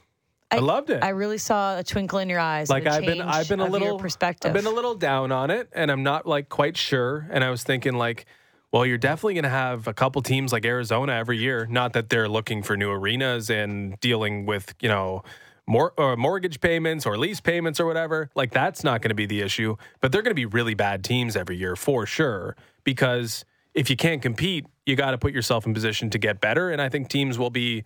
[0.51, 1.03] I, I, loved it.
[1.03, 2.71] I really saw a twinkle in your eyes.
[2.71, 4.51] Like I've been, I've been a little perspective.
[4.51, 7.27] I've been a little down on it, and I'm not like quite sure.
[7.31, 8.27] And I was thinking like,
[8.71, 11.67] well, you're definitely going to have a couple teams like Arizona every year.
[11.67, 15.25] Not that they're looking for new arenas and dealing with you know
[15.67, 18.31] more uh, mortgage payments or lease payments or whatever.
[18.35, 19.77] Like that's not going to be the issue.
[20.01, 23.97] But they're going to be really bad teams every year for sure because if you
[23.97, 26.71] can't compete, you got to put yourself in position to get better.
[26.71, 27.85] And I think teams will be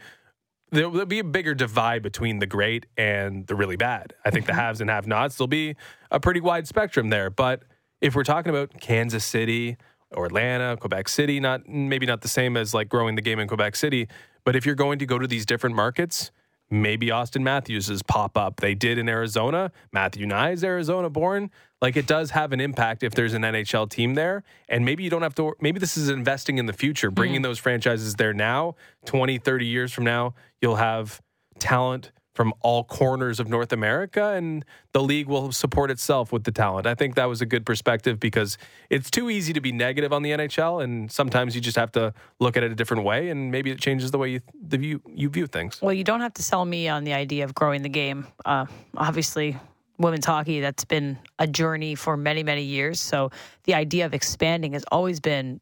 [0.70, 4.14] there'll be a bigger divide between the great and the really bad.
[4.24, 4.60] I think the mm-hmm.
[4.60, 5.76] haves and have nots, there'll be
[6.10, 7.30] a pretty wide spectrum there.
[7.30, 7.62] But
[8.00, 9.76] if we're talking about Kansas City,
[10.12, 13.48] or Atlanta, Quebec City, not maybe not the same as like growing the game in
[13.48, 14.08] Quebec City,
[14.44, 16.30] but if you're going to go to these different markets,
[16.70, 18.60] maybe Auston Matthews's pop up.
[18.60, 19.72] They did in Arizona.
[19.92, 21.50] Matthew Knies is Arizona born.
[21.82, 24.44] Like it does have an impact if there's an NHL team there.
[24.68, 27.44] And maybe you don't have to, maybe this is investing in the future, bringing mm.
[27.44, 31.20] those franchises there now, 20, 30 years from now, you'll have
[31.58, 36.52] talent from all corners of North America, and the league will support itself with the
[36.52, 36.86] talent.
[36.86, 38.56] I think that was a good perspective because
[38.88, 42.14] it's too easy to be negative on the NHL, and sometimes you just have to
[42.38, 45.02] look at it a different way, and maybe it changes the way you the view
[45.06, 45.82] you view things.
[45.82, 48.26] Well, you don't have to sell me on the idea of growing the game.
[48.44, 49.58] Uh, obviously,
[49.98, 53.00] women's hockey that's been a journey for many many years.
[53.00, 53.30] So
[53.64, 55.60] the idea of expanding has always been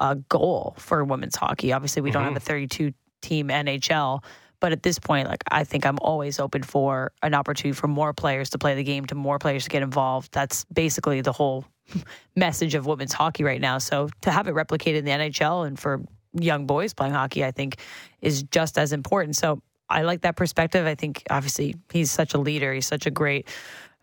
[0.00, 1.72] a goal for women's hockey.
[1.72, 2.18] Obviously, we mm-hmm.
[2.18, 4.22] don't have a 32 team NHL.
[4.60, 8.12] But at this point, like I think I'm always open for an opportunity for more
[8.12, 10.32] players to play the game, to more players to get involved.
[10.32, 11.64] That's basically the whole
[12.36, 13.78] message of women's hockey right now.
[13.78, 16.02] So to have it replicated in the NHL and for
[16.32, 17.76] young boys playing hockey, I think
[18.20, 19.36] is just as important.
[19.36, 20.86] So I like that perspective.
[20.86, 22.72] I think obviously he's such a leader.
[22.74, 23.48] He's such a great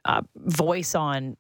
[0.05, 1.37] uh, voice on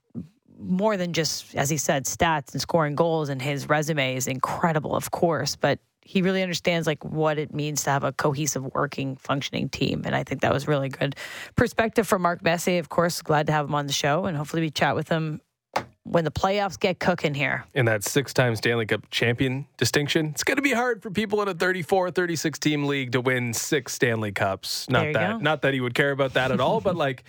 [0.59, 3.29] more than just, as he said, stats and scoring goals.
[3.29, 5.55] And his resume is incredible, of course.
[5.55, 10.03] But he really understands like what it means to have a cohesive working functioning team
[10.05, 11.15] and i think that was really good
[11.55, 14.61] perspective from mark messier of course glad to have him on the show and hopefully
[14.61, 15.41] we chat with him
[16.05, 17.65] when the playoffs get cooking here.
[17.73, 21.41] In that six time Stanley Cup champion distinction, it's going to be hard for people
[21.41, 24.89] in a 34, 36 team league to win six Stanley Cups.
[24.89, 25.37] Not that, go.
[25.39, 27.23] not that he would care about that at all, but like,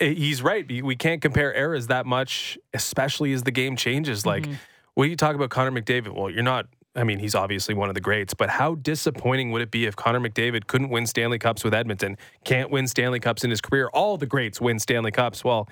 [0.00, 0.66] he's right.
[0.82, 4.24] We can't compare eras that much, especially as the game changes.
[4.24, 4.54] Like, mm-hmm.
[4.94, 7.94] when you talk about Connor McDavid, well, you're not I mean, he's obviously one of
[7.94, 11.64] the greats, but how disappointing would it be if Connor McDavid couldn't win Stanley Cups
[11.64, 13.88] with Edmonton, can't win Stanley Cups in his career?
[13.88, 15.42] All the greats win Stanley Cups.
[15.42, 15.68] Well,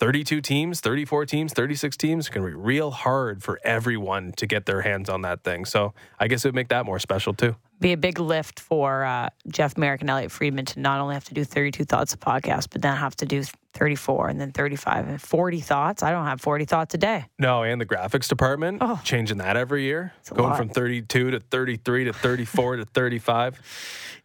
[0.00, 4.80] 32 teams, 34 teams, 36 teams, can be real hard for everyone to get their
[4.80, 5.64] hands on that thing.
[5.64, 9.04] So I guess it would make that more special too be a big lift for
[9.04, 12.16] uh, Jeff Marek and Elliotte Friedman to not only have to do 32 thoughts a
[12.16, 13.44] podcast, but then have to do
[13.74, 16.02] 34 and then 35 and 40 thoughts.
[16.02, 17.26] I don't have 40 thoughts a day.
[17.38, 20.56] No, and the graphics department, oh, changing that every year, going lot.
[20.56, 23.60] from 32 to 33 to 34 to 35.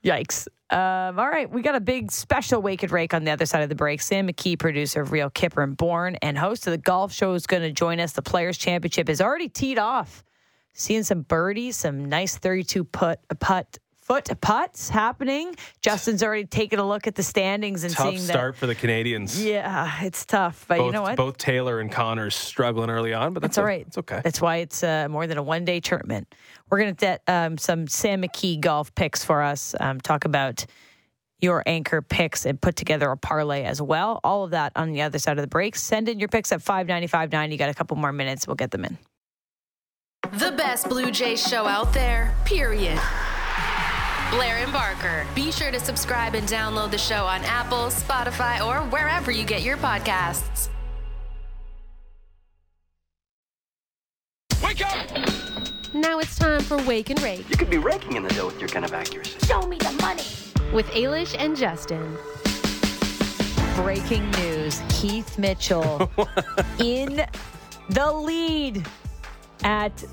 [0.05, 0.47] Yikes.
[0.71, 3.63] Um, all right, we got a big special Wake and Rake on the other side
[3.63, 4.01] of the break.
[4.01, 7.45] Sam McKee, producer of Real Kyper and Bourne and host of the golf show, is
[7.45, 8.13] going to join us.
[8.13, 10.23] The Players Championship is already teed off
[10.79, 15.55] seeing some birdies, some nice 32 put putt foot putts happening.
[15.81, 18.05] Justin's already taken a look at the standings and seeing.
[18.05, 19.41] tough seeing start for the Canadians.
[19.43, 21.15] Yeah, it's tough, but both, you know what?
[21.15, 23.85] Both Taylor and Conners struggling early on, but that's, that's all right.
[23.85, 24.21] It's okay.
[24.23, 26.33] That's why it's uh, more than a one day tournament.
[26.71, 29.75] We're going to get um, some Sam McKee golf picks for us.
[29.79, 30.65] Um, talk about
[31.39, 34.19] your anchor picks and put together a parlay as well.
[34.23, 35.75] All of that on the other side of the break.
[35.75, 37.51] Send in your picks at five ninety five nine.
[37.51, 38.47] You got a couple more minutes.
[38.47, 38.97] We'll get them in.
[40.33, 42.99] The best Blue Jays show out there, period.
[44.29, 45.25] Blair and Barker.
[45.33, 49.63] Be sure to subscribe and download the show on Apple, Spotify, or wherever you get
[49.63, 50.69] your podcasts.
[54.63, 55.09] Wake up!
[55.95, 57.49] Now it's time for Wake and Rake.
[57.49, 59.39] You could be raking in the dough with your kind of accuracy.
[59.47, 60.21] Show me the money.
[60.71, 62.15] With Ailish and Justin.
[63.75, 66.11] Breaking news Keith Mitchell
[66.79, 67.25] in
[67.89, 68.85] the lead
[69.63, 70.03] at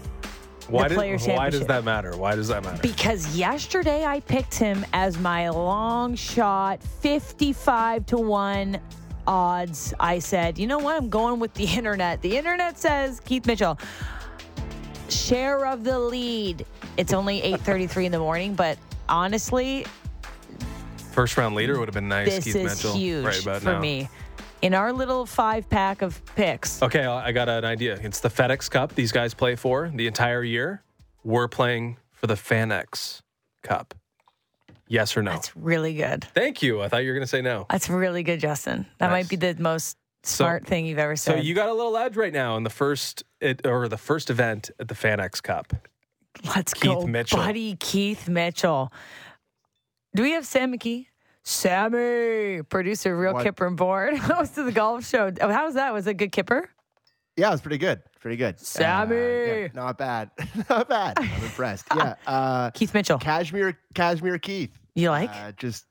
[0.69, 2.17] why did, Why does that matter?
[2.17, 2.83] Why does that matter?
[2.83, 8.81] Because yesterday I picked him as my long shot, 55 to 1
[9.29, 9.95] odds.
[10.01, 10.97] I said, you know what?
[10.97, 12.21] I'm going with the internet.
[12.23, 13.79] The internet says Keith Mitchell,
[15.09, 16.67] share of the lead.
[16.97, 18.79] It's only 8:33 in the morning, but
[19.09, 19.87] honestly,
[21.13, 22.29] first round leader would have been nice.
[22.29, 23.81] This Keith is Mitchell, huge right for now.
[23.81, 24.09] me
[24.63, 26.83] in our little five pack of picks.
[26.83, 27.99] Okay, uh, I got an idea.
[28.03, 30.83] It's the FedEx Cup these guys play for the entire year.
[31.25, 33.23] We're playing for the FanX
[33.63, 33.95] Cup.
[34.89, 35.33] Yes or no?
[35.33, 36.25] That's really good.
[36.35, 36.81] Thank you.
[36.81, 37.67] I thought you were going to say no.
[37.69, 38.87] That's really good, Justin.
[38.99, 39.25] That nice.
[39.25, 41.39] might be the most smart so, thing you've ever said.
[41.39, 44.31] So you got a little edge right now in the first it, or the first
[44.31, 45.73] event at the FanX Cup.
[46.55, 47.39] Let's Keith go, Mitchell.
[47.39, 47.77] buddy.
[47.77, 48.93] Keith Mitchell.
[50.15, 51.07] Do we have Sam McKee?
[51.49, 53.47] Sammy, producer of Real what?
[53.47, 55.31] Kyper and Bourne, host of the golf show.
[55.41, 55.95] Oh, how was that?
[55.95, 56.65] Was it good Kyper?
[57.37, 58.03] Yeah, it was pretty good.
[58.19, 58.59] Pretty good.
[58.59, 59.15] Sammy.
[59.15, 60.33] Uh, yeah, not bad.
[60.69, 61.17] not bad.
[61.17, 61.87] I'm impressed.
[61.97, 62.15] Yeah.
[62.27, 63.19] Uh, Keith Mitchell.
[63.19, 64.77] Cashmere, Cashmere Keith.
[64.97, 65.31] You like?
[65.31, 65.87] Uh, just,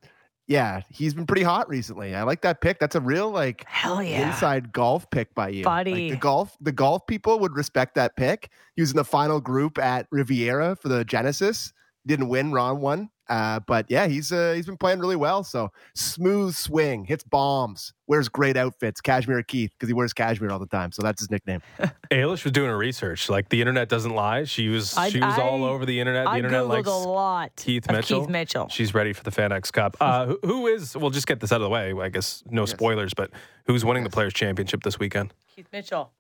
[0.46, 2.14] yeah, he's been pretty hot recently.
[2.16, 2.78] I like that pick.
[2.78, 4.28] That's a real, like, hell yeah.
[4.28, 5.64] inside golf pick by you.
[5.64, 6.10] Buddy.
[6.10, 8.50] Like, the golf, the golf people would respect that pick.
[8.76, 11.72] He was in the final group at Riviera for the Genesis.
[12.06, 13.10] Didn't win, Rahm won.
[13.28, 15.44] Uh, but yeah, he's uh, he's been playing really well.
[15.44, 19.02] So smooth swing, hits bombs, wears great outfits.
[19.02, 20.92] Cashmere Keith because he wears cashmere all the time.
[20.92, 21.62] So that's his nickname.
[22.12, 23.30] Ailish was doing her research.
[23.30, 24.44] Like the internet doesn't lie.
[24.44, 26.26] She was I, she was I, all over the internet.
[26.26, 27.56] The I internet Googled likes a lot.
[27.56, 28.22] Keith Mitchell.
[28.22, 28.68] Keith Mitchell.
[28.70, 29.98] She's ready for the FanX Cup.
[30.06, 30.96] Uh, who, who is?
[30.96, 31.92] We'll just get this out of the way.
[32.00, 32.70] I guess no yes.
[32.70, 33.32] spoilers, but
[33.66, 34.12] who's winning yes.
[34.12, 35.34] the Players Championship this weekend?
[35.56, 36.12] Keith Mitchell.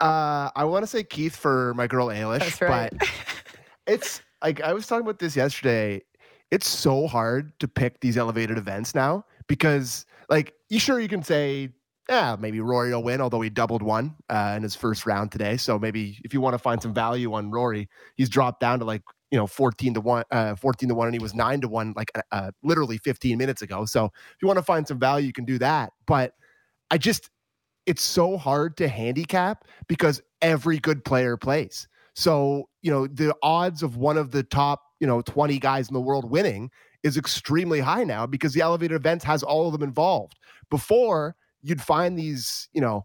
[0.00, 2.92] Uh, I want to say Keith for my girl Ailish, That's right.
[2.98, 3.08] but
[3.86, 6.02] it's like I was talking about this yesterday
[6.54, 11.20] it's so hard to pick these elevated events now because, like, you sure you can
[11.20, 11.68] say,
[12.08, 15.56] yeah, maybe Rory will win, although he doubled one uh, in his first round today.
[15.56, 18.84] So maybe if you want to find some value on Rory, he's dropped down to
[18.84, 21.68] like you know 14 to 1 uh, 14 to 1 and he was 9 to
[21.68, 23.84] 1 like uh, literally 15 minutes ago.
[23.84, 25.92] So if you want to find some value you can do that.
[26.06, 26.34] But
[26.90, 27.30] i just
[27.86, 33.82] it's so hard to handicap because every good player plays so you know the odds
[33.82, 36.70] of one of the top you know 20 guys in the world winning
[37.02, 40.38] is extremely high now because the elevated events has all of them involved
[40.70, 43.04] before you'd find these you know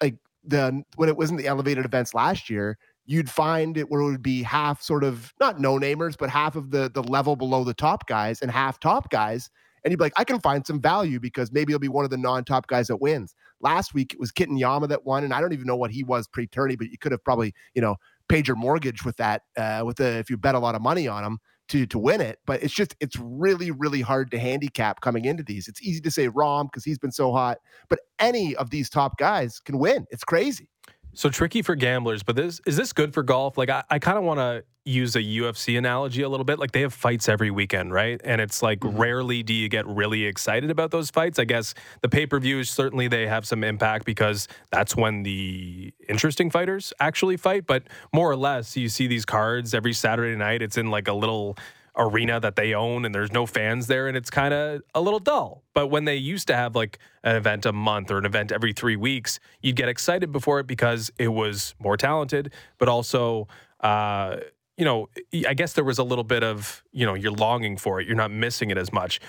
[0.00, 4.10] like the when it wasn't the elevated events last year you'd find it where it
[4.10, 7.64] would be half sort of not no namers, but half of the the level below
[7.64, 9.50] the top guys and half top guys.
[9.84, 12.10] And you'd be like, I can find some value because maybe it'll be one of
[12.10, 13.34] the non-top guys that wins.
[13.60, 16.28] Last week it was Kitayama that won, and I don't even know what he was
[16.28, 17.96] pre-tourney, but you could have probably, you know,
[18.32, 21.06] paid your mortgage with that, uh, with the if you bet a lot of money
[21.06, 22.38] on them to to win it.
[22.46, 25.68] But it's just it's really really hard to handicap coming into these.
[25.68, 27.58] It's easy to say Rahm because he's been so hot,
[27.90, 30.06] but any of these top guys can win.
[30.10, 30.70] It's crazy.
[31.12, 33.58] So tricky for gamblers, but this is this good for golf?
[33.58, 36.58] Like I, I kind of want to use a UFC analogy a little bit.
[36.58, 38.20] Like they have fights every weekend, right?
[38.24, 38.96] And it's like mm-hmm.
[38.98, 41.38] rarely do you get really excited about those fights.
[41.38, 45.92] I guess the pay per views certainly they have some impact because that's when the
[46.08, 47.66] interesting fighters actually fight.
[47.66, 50.62] But more or less, you see these cards every Saturday night.
[50.62, 51.56] It's in like a little
[51.94, 55.18] arena that they own and there's no fans there and it's kind of a little
[55.18, 55.62] dull.
[55.74, 58.72] But when they used to have like an event a month or an event every
[58.72, 63.46] 3 weeks, you'd get excited before it because it was more talented, but also
[63.80, 64.36] uh,
[64.76, 65.08] you know,
[65.46, 68.06] I guess there was a little bit of, you know, you're longing for it.
[68.06, 69.20] You're not missing it as much.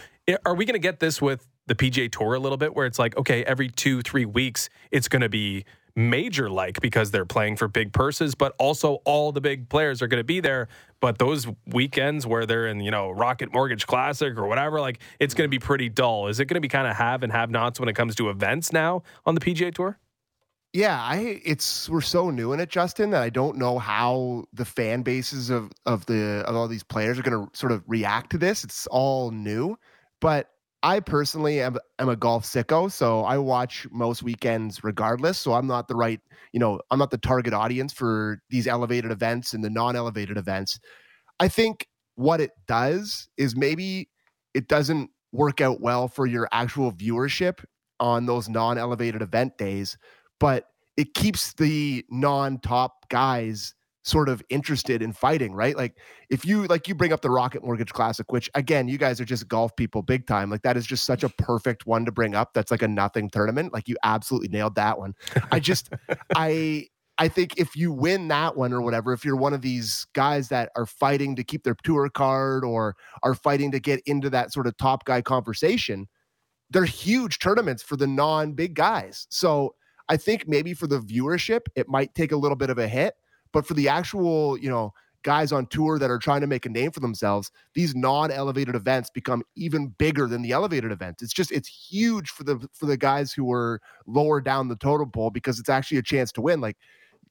[0.46, 3.00] Are we going to get this with the PGA Tour a little bit where it's
[3.00, 7.56] like, okay, every two, three weeks, it's going to be major like because they're playing
[7.56, 10.68] for big purses, but also all the big players are going to be there.
[11.00, 15.34] But those weekends where they're in, you know, Rocket Mortgage Classic or whatever, like it's
[15.34, 16.28] going to be pretty dull.
[16.28, 18.30] Is it going to be kind of have and have nots when it comes to
[18.30, 20.00] events now on the PGA Tour?
[20.74, 24.66] Yeah, I it's we're so new in it, Justin, that I don't know how the
[24.66, 28.32] fan bases of of the of all these players are going to sort of react
[28.32, 28.64] to this.
[28.64, 29.78] It's all new,
[30.20, 30.48] but
[30.82, 35.38] I personally am, am a golf sicko, so I watch most weekends regardless.
[35.38, 36.20] So I'm not the right,
[36.54, 40.80] you know, I'm not the target audience for these elevated events and the non-elevated events.
[41.40, 44.10] I think what it does is maybe
[44.54, 47.64] it doesn't work out well for your actual viewership
[48.00, 49.98] on those non-elevated event days,
[50.44, 55.78] but it keeps the non-top guys sort of interested in fighting, right?
[55.78, 55.98] Like
[56.30, 59.26] if you like you bring up the Rocket Mortgage Classic, which again, you guys are
[59.26, 60.50] just golf people big time.
[60.50, 62.54] Like that is just such a perfect one to bring up.
[62.54, 63.72] That's like a nothing tournament.
[63.72, 65.14] Like you absolutely nailed that one.
[65.50, 65.90] I just
[66.36, 70.06] I I think if you win that one or whatever, if you're one of these
[70.12, 74.30] guys that are fighting to keep their tour card or are fighting to get into
[74.32, 76.10] that sort of top guy conversation,
[76.70, 79.26] they're huge tournaments for the non big guys.
[79.30, 79.76] So
[80.10, 83.16] I think maybe for the viewership, it might take a little bit of a hit.
[83.52, 86.70] But for the actual, you know, guys on tour that are trying to make a
[86.70, 91.24] name for themselves, these non-elevated events become even bigger than the elevated events.
[91.24, 95.12] It's just it's huge for the for the guys who are lower down the totem
[95.12, 96.62] pole because it's actually a chance to win.
[96.62, 96.78] Like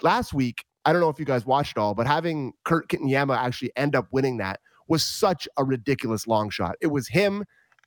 [0.00, 3.72] last week, I don't know if you guys watched all, but having Kurt Kitayama actually
[3.76, 6.76] end up winning that was such a ridiculous long shot.
[6.80, 7.44] It was him.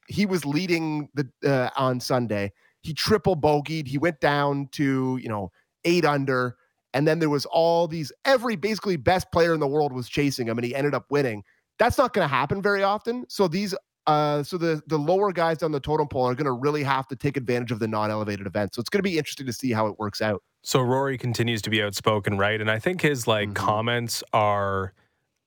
[0.07, 2.53] He was leading the uh, on Sunday.
[2.85, 3.87] He triple bogeyed.
[3.87, 5.51] He went down to you know
[5.83, 6.55] eight under
[6.95, 10.47] and then there was all these every basically best player in the world was chasing
[10.47, 11.43] him and he ended up winning
[11.77, 13.75] that's not going to happen very often so these
[14.07, 17.07] uh, so the the lower guys down the totem pole are going to really have
[17.07, 19.71] to take advantage of the non-elevated event so it's going to be interesting to see
[19.71, 23.27] how it works out so rory continues to be outspoken right and i think his
[23.27, 23.65] like mm-hmm.
[23.65, 24.93] comments are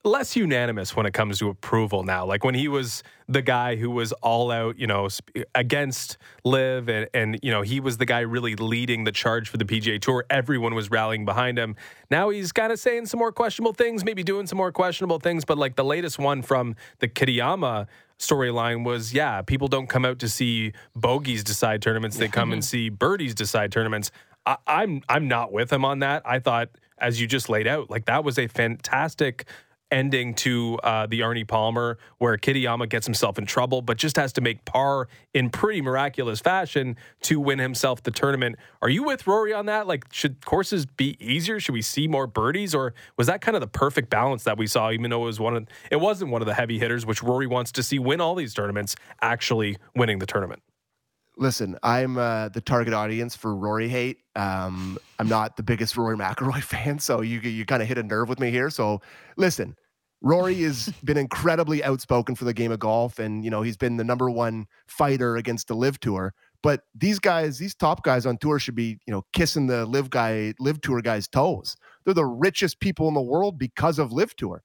[0.05, 2.25] less unanimous when it comes to approval now.
[2.25, 5.09] Like when he was the guy who was all out, you know,
[5.55, 9.57] against LIV, and, and you know he was the guy really leading the charge for
[9.57, 10.25] the PGA Tour.
[10.31, 11.77] Everyone was rallying behind him.
[12.11, 15.45] Now he's kind of saying some more questionable things, maybe doing some more questionable things.
[15.45, 17.87] But like the latest one from the Kitayama
[18.19, 22.65] storyline was, yeah, people don't come out to see bogeys decide tournaments; they come and
[22.65, 24.11] see birdies decide tournaments.
[24.47, 26.23] I, I'm I'm not with him on that.
[26.25, 29.45] I thought, as you just laid out, like that was a fantastic
[29.91, 34.33] ending to uh, the Arnie Palmer, where Kitayama gets himself in trouble, but just has
[34.35, 38.57] to make par in pretty miraculous fashion to win himself the tournament.
[38.83, 39.87] Are you with Rory on that?
[39.87, 41.61] Like, should courses be easier?
[41.61, 44.67] Should we see more birdies, or was that kind of the perfect balance that we
[44.67, 44.91] saw?
[44.91, 47.47] Even though it was one of, it wasn't one of the heavy hitters, which Rory
[47.47, 50.63] wants to see win all these tournaments, actually winning the tournament.
[51.39, 54.19] Listen, I'm uh, the target audience for Rory hate.
[54.35, 58.03] Um, I'm not the biggest Rory McIlroy fan, so you you kind of hit a
[58.03, 58.71] nerve with me here.
[58.71, 59.01] So
[59.37, 59.77] listen,
[60.21, 63.97] Rory has been incredibly outspoken for the game of golf, and you know he's been
[63.97, 66.35] the number one fighter against the LIV Tour.
[66.61, 70.11] But these guys, these top guys on tour, should be you know kissing the LIV
[70.11, 71.77] guy, LIV Tour guys' toes.
[72.05, 74.63] They're the richest people in the world because of LIV Tour.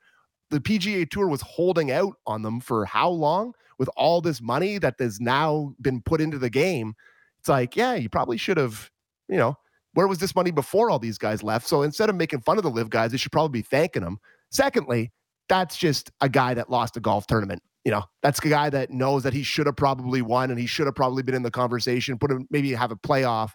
[0.49, 3.53] The PGA Tour was holding out on them for how long?
[3.79, 6.93] With all this money that has now been put into the game,
[7.39, 8.89] it's like, yeah, you probably should have,
[9.27, 9.57] you know,
[9.93, 11.67] where was this money before all these guys left?
[11.67, 14.17] So instead of making fun of the LIV guys, they should probably be thanking them.
[14.51, 15.11] Secondly,
[15.49, 17.61] that's just a guy that lost a golf tournament.
[17.85, 20.65] You know, that's a guy that knows that he should have probably won and he
[20.65, 23.51] should have probably been in the conversation, put him maybe have a playoff.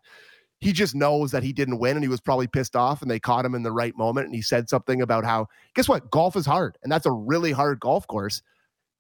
[0.61, 3.21] He just knows that he didn't win and he was probably pissed off and they
[3.21, 4.27] caught him in the right moment.
[4.27, 6.11] And he said something about how, guess what?
[6.11, 8.43] Golf is hard and that's a really hard golf course.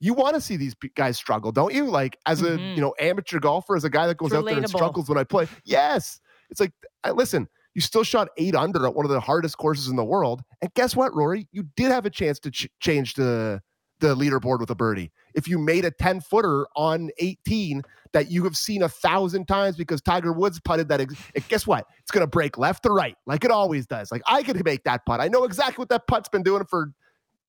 [0.01, 1.86] You want to see these guys struggle, don't you?
[1.86, 2.76] Like as a, Mhm.
[2.76, 5.24] you know, amateur golfer, as a guy that goes out there and struggles when I
[5.24, 5.49] play.
[5.64, 6.20] Yes.
[6.51, 6.72] It's like,
[7.05, 10.05] I, listen, you still shot eight under at one of the hardest courses in the
[10.05, 10.42] world.
[10.62, 11.49] And guess what, Rory?
[11.53, 13.61] You did have a chance to ch- change the
[14.01, 15.11] the leaderboard with a birdie.
[15.34, 17.82] If you made a 10 footer on 18
[18.12, 21.14] that you have seen a thousand times because Tiger Woods putted that, ex-
[21.49, 21.84] guess what?
[22.03, 24.12] It's going to break left to right like it always does.
[24.12, 25.20] Like I could make that putt.
[25.20, 26.92] I know exactly what that putt's been doing for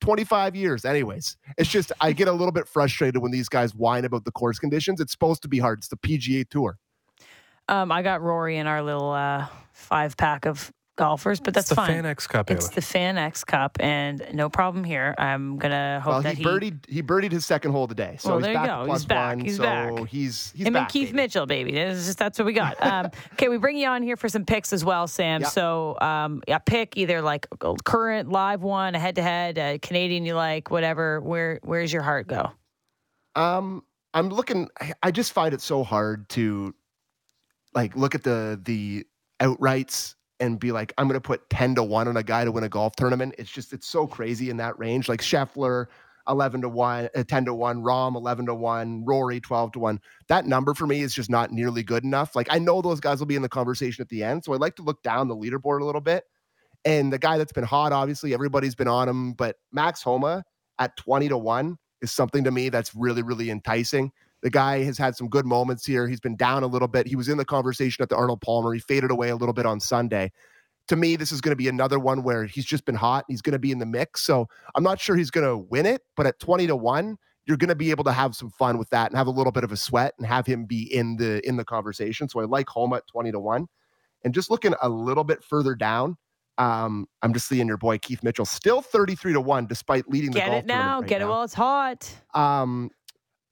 [0.02, 0.86] 25 years.
[0.86, 4.32] Anyways, it's just, I get a little bit frustrated when these guys whine about the
[4.32, 5.00] course conditions.
[5.00, 5.80] It's supposed to be hard.
[5.80, 6.78] It's the PGA Tour.
[7.68, 11.70] Um, I got Rory in our little uh, five pack of golfers, but that's it's
[11.70, 11.88] the fine.
[11.88, 12.52] Fan X Cup.
[12.52, 12.74] It's Ayla.
[12.76, 15.16] the Fan X Cup, and no problem here.
[15.18, 18.38] I'm gonna hope Well, that he birdied he birdied his second hole today, so Well,
[18.40, 18.92] he's there you back go.
[18.94, 19.36] He's back.
[19.38, 19.46] one.
[19.46, 20.08] He's so back.
[20.10, 21.16] he's he's him back, and Keith baby.
[21.16, 21.72] Mitchell, baby.
[21.72, 22.76] Just, that's what we got.
[22.90, 25.42] Um, okay, we bring you on here for some picks as well, Sam.
[25.42, 25.48] Yeah.
[25.48, 27.48] So, um, yeah, pick either like
[27.86, 31.22] current live one, a head to head, Canadian you like, whatever.
[31.22, 32.52] Where where's your heart go?
[33.36, 33.84] Um,
[34.14, 34.70] I'm looking.
[34.82, 36.74] I- I just find it so hard to
[37.74, 39.06] like look at the the
[39.40, 42.52] outrights and be like, I'm going to put ten to one on a guy to
[42.52, 43.36] win a golf tournament.
[43.38, 45.10] It's just it's so crazy in that range.
[45.10, 45.88] Like Scheffler,
[46.28, 50.00] eleven to one, uh, ten to one, Rahm, eleven to one, Rory, twelve to one.
[50.28, 52.36] That number for me is just not nearly good enough.
[52.36, 54.58] Like I know those guys will be in the conversation at the end, so I
[54.58, 56.24] like to look down the leaderboard a little bit.
[56.86, 60.44] And the guy that's been hot, obviously, everybody's been on him, but Max Homa
[60.80, 64.12] at 20 to 1 is something to me that's really, really enticing.
[64.42, 66.08] The guy has had some good moments here.
[66.08, 67.08] He's been down a little bit.
[67.08, 68.74] He was in the conversation at the Arnold Palmer.
[68.74, 70.32] He faded away a little bit on Sunday.
[70.88, 73.26] To me, this is going to be another one where he's just been hot.
[73.28, 74.24] He's going to be in the mix.
[74.24, 77.58] So I'm not sure he's going to win it, but at 20 to 1, you're
[77.58, 79.64] going to be able to have some fun with that and have a little bit
[79.64, 82.30] of a sweat and have him be in the in the conversation.
[82.30, 83.68] So I like Homa at 20 to 1.
[84.24, 86.18] And just looking a little bit further down,
[86.58, 90.40] um, I'm just seeing your boy Keith Mitchell still 33 to 1 despite leading the
[90.40, 91.00] Get golf it now.
[91.00, 92.14] right Get it while it's hot.
[92.34, 92.92] Um,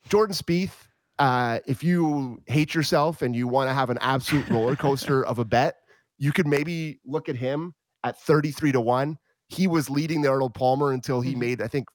[0.07, 0.87] Jordan Spieth,
[1.19, 5.39] uh, if you hate yourself and you want to have an absolute roller coaster of
[5.39, 5.75] a bet,
[6.17, 9.17] you could maybe look at him at 33 to 1.
[9.49, 11.39] He was leading the Arnold Palmer until he Mhm.
[11.39, 11.87] made, I think,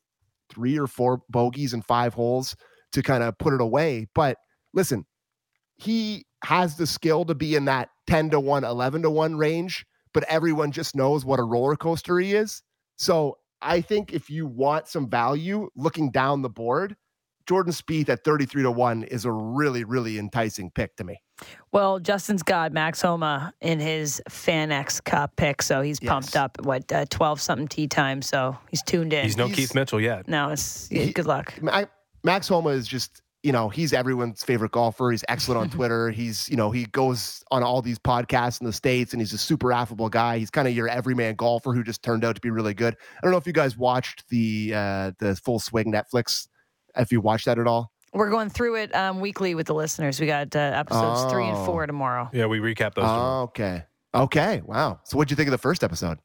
[0.50, 2.54] three or four bogeys in five holes
[2.92, 4.06] to kind of put it away.
[4.14, 4.38] But
[4.74, 5.06] listen,
[5.76, 9.86] he has the skill to be in that 10 to 1, 11 to 1 range,
[10.12, 12.62] but everyone just knows what a roller coaster he is.
[12.96, 16.96] So I think if you want some value looking down the board,
[17.52, 21.20] Jordan Spieth at 33 to 1 is a really, really enticing pick to me.
[21.70, 26.56] Well, Justin's got Max Homa in his Fan X Cup pick, so he's pumped up.
[26.64, 28.22] What twelve something tea time?
[28.22, 29.24] So he's tuned in.
[29.24, 30.26] He's no he's- Keith Mitchell yet.
[30.28, 31.52] no, it's yeah, He- good luck.
[31.60, 31.84] Ma-
[32.24, 35.10] Max Homa is just, you know, he's everyone's favorite golfer.
[35.10, 36.08] He's excellent on Twitter.
[36.08, 39.38] He's, you know, he goes on all these podcasts in the States and he's a
[39.38, 40.38] super affable guy.
[40.38, 42.94] He's kind of your everyman golfer who just turned out to be really good.
[43.18, 46.46] I don't know if you guys watched the uh the full swing Netflix,
[46.96, 47.90] if you watched that at all.
[48.14, 50.20] We're going through it um, weekly with the listeners.
[50.20, 51.64] We got uh, episodes three and Oh.
[51.64, 52.28] four tomorrow.
[52.32, 53.04] Yeah, we recap those.
[53.04, 53.42] tomorrow.
[53.44, 53.84] okay.
[54.14, 54.60] Okay.
[54.66, 55.00] Wow.
[55.04, 56.18] So what'd you think of the first episode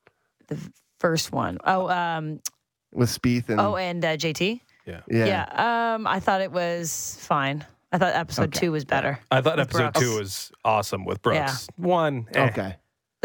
[0.48, 0.58] The
[1.00, 1.58] first one.
[1.64, 2.42] Oh, um,
[2.92, 4.60] with Spieth and oh, and uh, JT.
[4.86, 5.02] yeah.
[5.10, 5.26] yeah.
[5.56, 5.94] Yeah.
[5.96, 7.66] Um, I thought it was fine.
[7.94, 8.60] I thought episode Okay.
[8.60, 9.18] two was better.
[9.32, 10.00] I thought episode Brooks.
[10.02, 11.70] two was awesome with Brooks.
[11.78, 12.48] One, eh.
[12.50, 12.76] Okay.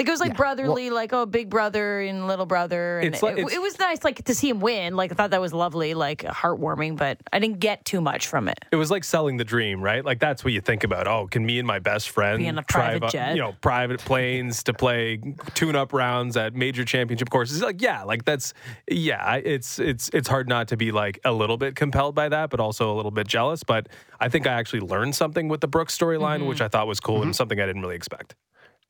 [0.03, 0.37] Like it was like Yeah.
[0.37, 4.25] brotherly, like oh, big brother and little brother, and like- it, it was nice, like
[4.25, 4.97] to see him win.
[4.97, 8.49] Like I thought that was lovely, like heartwarming, but I didn't get too much from
[8.49, 8.59] it.
[8.73, 10.05] It was like selling the dream, right?
[10.05, 11.07] Like that's what you think about.
[11.07, 13.37] Oh, can me and my best friend Be on a drive private jet.
[13.37, 15.21] you know, private planes to play
[15.55, 17.63] tune-up rounds at major championship courses?
[17.63, 18.55] Like, yeah, like that's
[18.91, 19.37] yeah.
[19.37, 22.59] It's it's it's hard not to be like a little bit compelled by that, but
[22.59, 23.63] also a little bit jealous.
[23.63, 23.89] But
[24.19, 26.47] I think I actually learned something with the Brooks storyline, mm-hmm.
[26.47, 27.33] which I thought was cool and mm-hmm.
[27.35, 28.35] something I didn't really expect.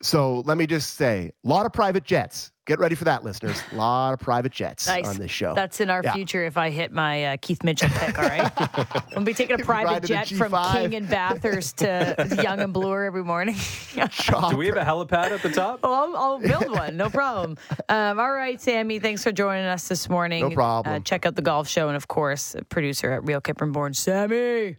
[0.03, 2.51] So let me just say, a lot of private jets.
[2.65, 3.61] get ready for that, listeners.
[3.73, 5.05] A lot of private jets Nice.
[5.07, 5.53] on this show.
[5.53, 6.13] That's in our Yeah.
[6.13, 8.51] future if I hit my uh, Keith Mitchell pick, all right?
[9.17, 11.77] I'll be taking a If you ride private in a jet from King and Bathurst
[11.79, 13.55] to Yonge and Bloor every morning.
[13.95, 15.79] Do we have a helipad at the top?
[15.83, 16.95] Oh, I'll, I'll build one.
[16.97, 17.57] No problem.
[17.89, 18.99] Um, all right, Sammy.
[18.99, 20.41] Thanks for joining us this morning.
[20.47, 20.95] No problem.
[20.95, 23.93] Uh, check out the golf show, and of course, producer at Real Kyper and Bourne,
[23.93, 24.77] Sammy.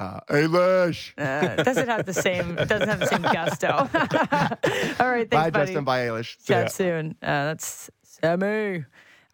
[0.00, 1.12] Uh, Ailish.
[1.18, 2.56] Uh, doesn't have the same.
[2.56, 3.68] it Doesn't have the same gusto.
[5.04, 5.66] all right, thanks, Bye, buddy.
[5.66, 5.84] Justin.
[5.84, 6.42] Bye, Ailish.
[6.46, 7.10] Chat soon.
[7.22, 8.86] Uh, that's Sammy.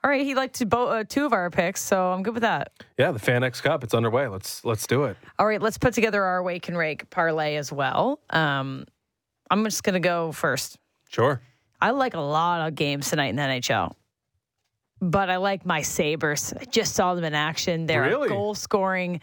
[0.03, 2.43] All right, he liked to bo- uh, two of our picks, so I'm good with
[2.43, 2.73] that.
[2.99, 3.85] Yeah, the FanX Cup.
[3.85, 4.27] It's underway.
[4.27, 5.17] Let's let's do it.
[5.39, 8.19] All right, let's put together our wake and rake parlay as well.
[8.31, 8.87] Um,
[9.51, 10.79] I'm just gonna go first.
[11.09, 11.41] Sure.
[11.81, 13.95] I like a lot of games tonight in the NHL.
[15.01, 16.53] But I like my Sabres.
[16.59, 17.87] I just saw them in action.
[17.87, 18.29] They're Really?
[18.29, 19.21] goal scoring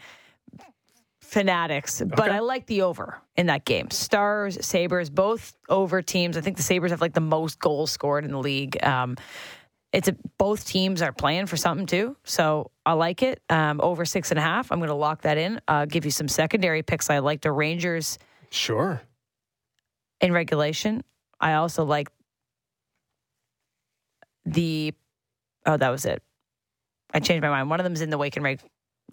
[1.34, 2.00] fanatics.
[2.00, 2.30] But Okay.
[2.30, 3.90] I like the over in that game.
[3.90, 6.36] Stars, Sabres, both over teams.
[6.36, 8.82] I think the Sabres have like the most goals scored in the league.
[8.82, 9.16] Um,
[9.92, 12.16] it's a, both teams are playing for something too.
[12.24, 13.42] So I like it.
[13.50, 14.72] Um, over six and a half.
[14.72, 15.60] I'm going to lock that in.
[15.68, 17.10] Uh, give you some secondary picks.
[17.10, 18.18] I like the Rangers
[18.50, 19.00] Sure.
[20.20, 21.04] in regulation.
[21.40, 22.08] I also like
[24.46, 24.94] the.
[25.66, 26.22] Oh, that was it.
[27.12, 27.70] I changed my mind.
[27.70, 28.60] One of them's in the wake and rake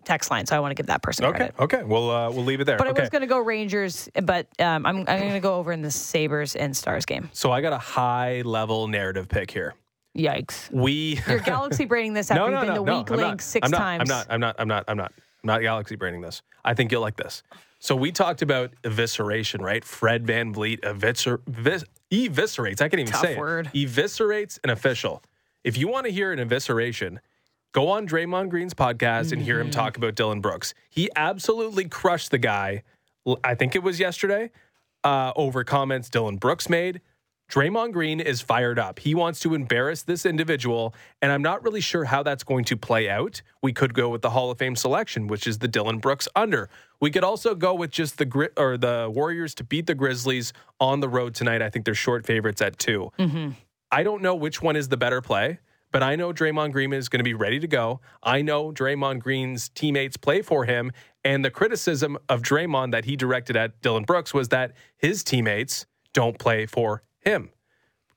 [0.03, 1.37] text line, so I want to give that person Okay.
[1.37, 1.55] credit.
[1.59, 1.83] Okay.
[1.83, 2.77] We'll uh, we'll leave it there.
[2.77, 5.71] But I was going to go Rangers, but um, I'm I'm going to go over
[5.71, 7.29] in the Sabres and Stars game.
[7.33, 9.73] so I got a high level narrative pick here.
[10.17, 10.69] Yikes!
[10.71, 13.41] We You're galaxy braining this after no, you've been no, the no, weak link not.
[13.41, 14.01] 6 I'm not, times.
[14.01, 14.27] I'm not.
[14.29, 14.55] I'm not.
[14.59, 14.83] I'm not.
[14.89, 15.13] I'm not.
[15.43, 16.41] I'm not galaxy braining this.
[16.65, 17.43] I think you'll like this.
[17.79, 19.83] So we talked about evisceration, right?
[19.83, 22.79] Fred VanVleet eviscer- vis- eviscerates.
[22.81, 23.71] I can't even Tough say word.
[23.73, 23.87] it.
[23.87, 25.23] Eviscerates an official.
[25.63, 27.17] If you want to hear an evisceration,
[27.71, 29.71] go on Draymond Green's podcast and hear him Mm-hmm.
[29.79, 30.73] talk about Dillon Brooks.
[30.89, 32.83] He absolutely crushed the guy.
[33.43, 34.51] I think it was yesterday
[35.03, 37.01] uh, over comments Dillon Brooks made.
[37.49, 38.99] Draymond Green is fired up.
[38.99, 42.77] He wants to embarrass this individual, and I'm not really sure how that's going to
[42.77, 43.41] play out.
[43.61, 46.69] We could go with the Hall of Fame selection, which is the Dillon Brooks under.
[47.01, 50.53] We could also go with just the grit or the Warriors to beat the Grizzlies
[50.79, 51.61] on the road tonight.
[51.61, 53.11] I think they're short favorites at 2
[53.91, 55.59] I don't know which one is the better play,
[55.91, 57.99] but I know Draymond Green is going to be ready to go.
[58.23, 60.91] I know Draymond Green's teammates play for him,
[61.23, 65.85] and the criticism of Draymond that he directed at Dillon Brooks was that his teammates
[66.13, 67.49] don't play for him.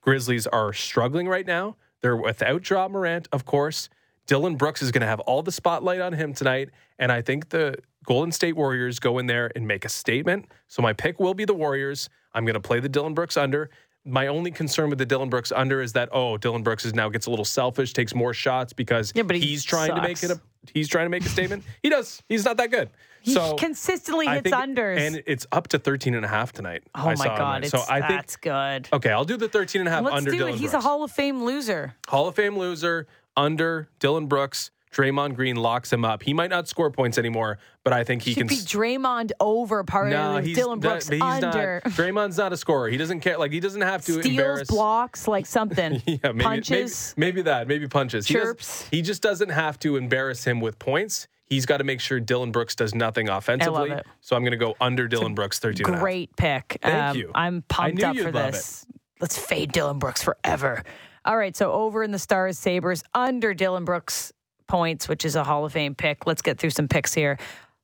[0.01, 1.77] Grizzlies are struggling right now.
[2.01, 3.89] They're without Ja Morant, of course.
[4.27, 7.51] Dillon Brooks is going to have all the spotlight on him tonight, and I think
[7.51, 10.47] the Golden State Warriors go in there and make a statement.
[10.69, 12.09] So my pick will be the Warriors.
[12.35, 13.71] I'm going to play the Dillon Brooks under.
[14.07, 17.09] My only concern with the Dillon Brooks under is that oh, Dillon Brooks is now
[17.09, 20.23] gets a little selfish, takes more shots because Yeah, but he he's trying to make
[20.23, 20.41] it a
[20.75, 21.65] he's trying to make a statement.
[21.83, 22.23] he does.
[22.29, 22.91] He's not that good.
[23.23, 24.99] He so consistently I hits think- unders.
[24.99, 26.83] and it's up to 13 and a half tonight.
[26.95, 28.89] oh I my god, so I think that's good.
[28.93, 30.59] okay, I'll do the 13 and a half Let's under do Dillon it.
[30.59, 30.85] He's Brooks.
[30.85, 31.95] a Hall of Fame loser.
[32.07, 34.71] Hall of Fame loser under Dillon Brooks.
[34.95, 36.23] Draymond Green locks him up.
[36.23, 38.47] He might not score points anymore, but I think he Should can.
[38.47, 41.83] be Draymond over part no, of he's Dillon Brooks he's under.
[41.85, 42.89] Not, Draymond's not a scorer.
[42.89, 43.37] He doesn't care.
[43.37, 44.69] Like he doesn't have to Steals, embarrass.
[44.69, 46.01] blocks, like something.
[46.15, 47.15] Yeah, maybe, Punches.
[47.17, 47.67] Maybe, maybe that.
[47.67, 48.27] Maybe punches.
[48.27, 48.87] He, Chirps.
[48.89, 51.27] he just doesn't have to embarrass him with points.
[51.47, 53.91] He's got to make sure Dillon Brooks does nothing offensively.
[53.91, 54.07] it.
[54.21, 56.03] So I'm going to go under Dillon Brooks 13 and a half.
[56.03, 56.79] Great pick.
[56.83, 57.31] Um, Thank you.
[57.35, 58.87] I'm pumped up for this.
[59.21, 60.83] Let's fade Dillon Brooks forever.
[61.25, 64.33] All right, so over in the Stars Sabres, under Dillon Brooks
[64.67, 66.27] points, which is a Hall of Fame pick.
[66.27, 67.39] Let's get through some picks here.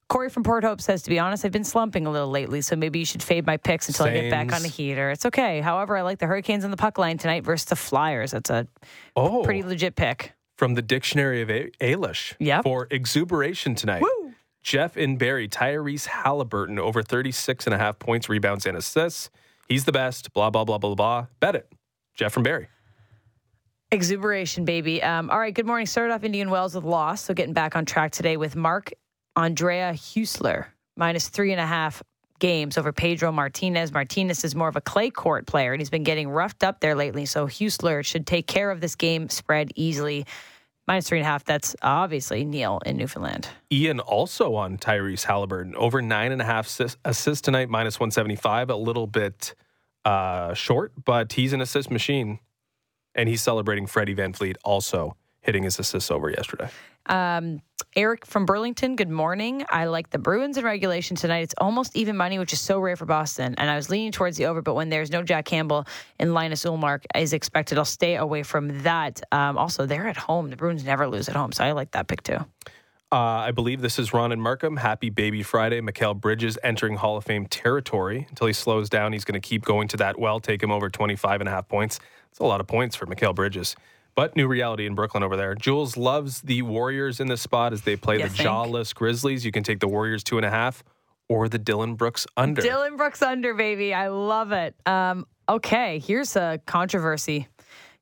[0.08, 2.74] Corey from Port Hope says, to be honest, I've been slumping a little lately, so
[2.74, 5.10] maybe you should fade my picks until I get back on the heater.
[5.10, 5.60] It's okay.
[5.60, 8.32] However, I like the Hurricanes on the puck line tonight versus the Flyers.
[8.32, 8.66] That's a
[9.14, 10.32] Oh, pretty legit pick.
[10.58, 12.34] from the dictionary of A- Ailish.
[12.40, 12.64] Yep.
[12.64, 14.02] For exuberation tonight.
[14.02, 14.34] Woo!
[14.64, 19.30] Jeff and Barrie, Tyrese Halliburton over 36 and a half points, rebounds, and assists.
[19.68, 20.32] He's the best.
[20.32, 21.26] Blah, blah, blah, blah, blah.
[21.38, 21.72] Bet it.
[22.16, 22.66] Jeff from Barrie.
[23.92, 25.02] Exuberation, baby.
[25.02, 25.86] Um, all right, good morning.
[25.86, 28.92] Started off Indian Wells with loss, so getting back on track today with Mark
[29.34, 30.66] Andrea Husler,
[30.96, 32.00] minus three and a half
[32.38, 33.92] games over Pedro Martinez.
[33.92, 36.94] Martinez is more of a clay court player, and he's been getting roughed up there
[36.94, 40.24] lately, so Husler should take care of this game spread easily.
[40.86, 43.48] Minus three and a half, that's obviously Neil in Newfoundland.
[43.72, 48.70] Ian also on Tyrese Halliburton over nine and a half assist- assists tonight, minus 175,
[48.70, 49.54] a little bit
[50.04, 52.38] uh, short, but he's an assist machine.
[53.14, 56.68] And he's celebrating Freddie VanVleet also hitting his assists over yesterday.
[57.06, 57.62] Um,
[57.96, 59.64] Eric from Burlington, good morning.
[59.68, 61.40] I like the Bruins in regulation tonight.
[61.40, 63.54] It's almost even money, which is so rare for Boston.
[63.58, 65.86] And I was leaning towards the over, but when there's no Jack Campbell
[66.18, 69.20] and Linus Ullmark is expected, I'll stay away from that.
[69.32, 70.50] Um, also, they're at home.
[70.50, 72.38] The Bruins never lose at home, so I like that pick too.
[73.12, 74.76] Uh, I believe this is Ron and Markham.
[74.76, 75.80] Happy Baby Friday.
[75.80, 78.26] Mikal Bridges entering Hall of Fame territory.
[78.28, 80.88] Until he slows down, he's going to keep going to that well, take him over
[80.88, 81.98] 25 and a half points.
[82.30, 83.76] It's a lot of points for Mikal Bridges.
[84.14, 85.54] But new reality in Brooklyn over there.
[85.54, 88.40] Jules loves the Warriors in this spot as they play You the think?
[88.40, 89.44] jawless Grizzlies.
[89.44, 90.82] You can take the Warriors two and a half
[91.28, 92.60] or the Dillon Brooks under.
[92.60, 93.94] Dillon Brooks under, baby.
[93.94, 94.74] I love it.
[94.84, 97.46] Um, okay, here's a controversy.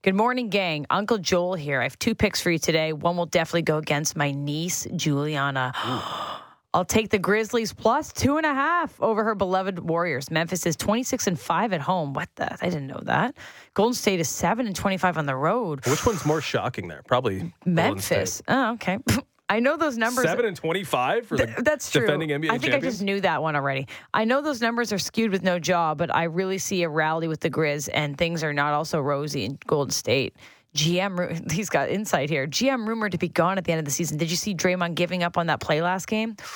[0.03, 0.87] Good morning, gang.
[0.91, 1.81] Uncle Joel here.
[1.81, 2.93] I have two picks for you today.
[2.93, 5.73] One will definitely go against my niece, Juliana.
[6.75, 10.31] I'll take the Grizzlies plus two and a half over her beloved Warriors.
[10.31, 12.13] Memphis is 26 and 5 at home.
[12.13, 12.53] What the?
[12.63, 13.35] I didn't know that.
[13.75, 15.85] Golden State is 7 and 25 on the road.
[15.87, 17.03] Which one's more shocking there?
[17.07, 18.43] Probably Memphis.
[18.49, 18.99] Oh, okay.
[19.51, 20.25] I know those numbers.
[20.27, 22.03] Seven and twenty-five for the Th- that's true.
[22.03, 22.85] defending NBA I think champions.
[22.85, 23.89] I just knew that one already.
[24.13, 27.29] I know those numbers are skewed with no jaw, but I really see a rally
[27.29, 30.37] with the Grizz, and things are not also rosy in Golden State.
[30.75, 32.47] GM, he's got insight here.
[32.47, 34.19] GM rumored to be gone at the end of the season.
[34.19, 36.37] Did you see Draymond giving up on that play last game?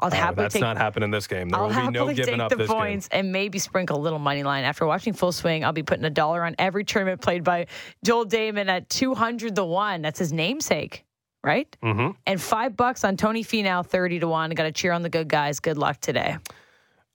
[0.00, 0.60] I'll Oh, happily that's take.
[0.60, 1.48] not happening this game.
[1.48, 4.00] There I'll will be no giving take up the this points and maybe sprinkle a
[4.00, 4.62] little money line.
[4.62, 7.66] After watching Full Swing, I'll be putting a dollar on every tournament played by
[8.04, 10.02] Joel Dahmen at 200 to 1.
[10.02, 11.04] That's his namesake,
[11.42, 11.76] right?
[11.82, 11.96] game.
[11.96, 14.50] hmm And five bucks on Tony Finau, 30 to 1.
[14.50, 15.58] Got to cheer on the good guys.
[15.58, 16.36] Good luck today.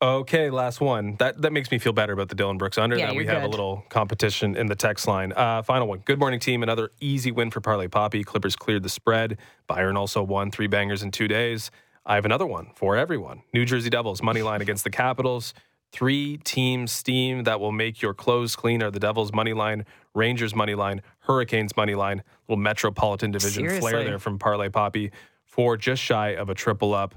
[0.02, 1.16] Okay, last one.
[1.20, 2.98] That that makes me feel better about the Dillon Brooks under.
[2.98, 5.32] Yeah, that we have a little competition in the text line.
[5.34, 6.00] Uh, final one.
[6.00, 6.62] Good morning, team.
[6.62, 8.22] Another easy win for Parlay Poppy.
[8.24, 9.38] Clippers cleared the spread.
[9.66, 11.72] Byron also won three bangers in two days.
[12.06, 13.44] I have another one for everyone.
[13.54, 15.54] New Jersey Devils money line against the Capitals.
[15.94, 20.54] Three team steam that will make your clothes clean are the Devils money line, Rangers
[20.54, 22.24] money line, Hurricanes money line.
[22.50, 25.12] Little Metropolitan Division flair there from Parlay Poppy
[25.46, 27.16] for just shy of a triple up.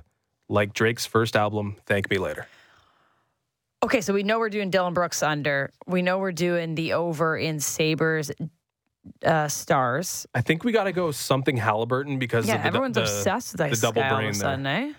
[0.49, 2.47] Like Drake's first album, Thank Me Later.
[3.87, 5.70] Okay, so we know we're doing Dillon Brooks under.
[5.87, 8.32] We know we're doing the over in Sabres
[9.24, 10.26] uh, Stars.
[10.34, 13.53] I think we got to go something Halliburton because Yeah, of the, everyone's the, obsessed
[13.53, 14.93] with that the double brain sudden, eh?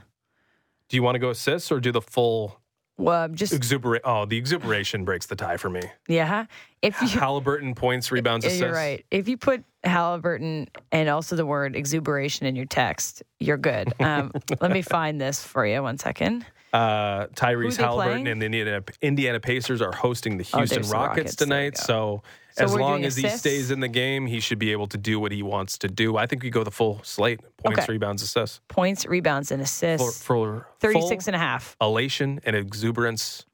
[0.88, 2.62] Do you want to go assists or do the full
[2.98, 4.04] Well, I'm just exuberate?
[4.06, 5.82] Oh, the exuberation breaks the tie for me.
[6.08, 6.46] yeah.
[6.82, 8.62] If you Halliburton points, rebounds, assists.
[8.62, 9.06] You're right.
[9.12, 13.94] If you put Halliburton and also the word exuberation in your text, you're good.
[14.00, 14.32] Um,
[14.62, 15.84] let me find this for you.
[15.84, 16.46] One second.
[16.74, 18.28] Uh, Tyrese Halliburton playing?
[18.28, 21.36] and the Indiana, Indiana Pacers are hosting the Oh, Houston the Rockets, Rockets.
[21.36, 21.78] Tonight.
[21.78, 24.98] So, So as long as he stays in the game, he should be able to
[24.98, 26.18] do what he wants to do.
[26.18, 27.94] I think we go the full slate: points, Okay.
[27.94, 28.60] rebounds, assists.
[28.68, 30.22] Points, rebounds, and assists.
[30.24, 31.76] for 36 and a half.
[31.80, 33.46] elation and exuberance,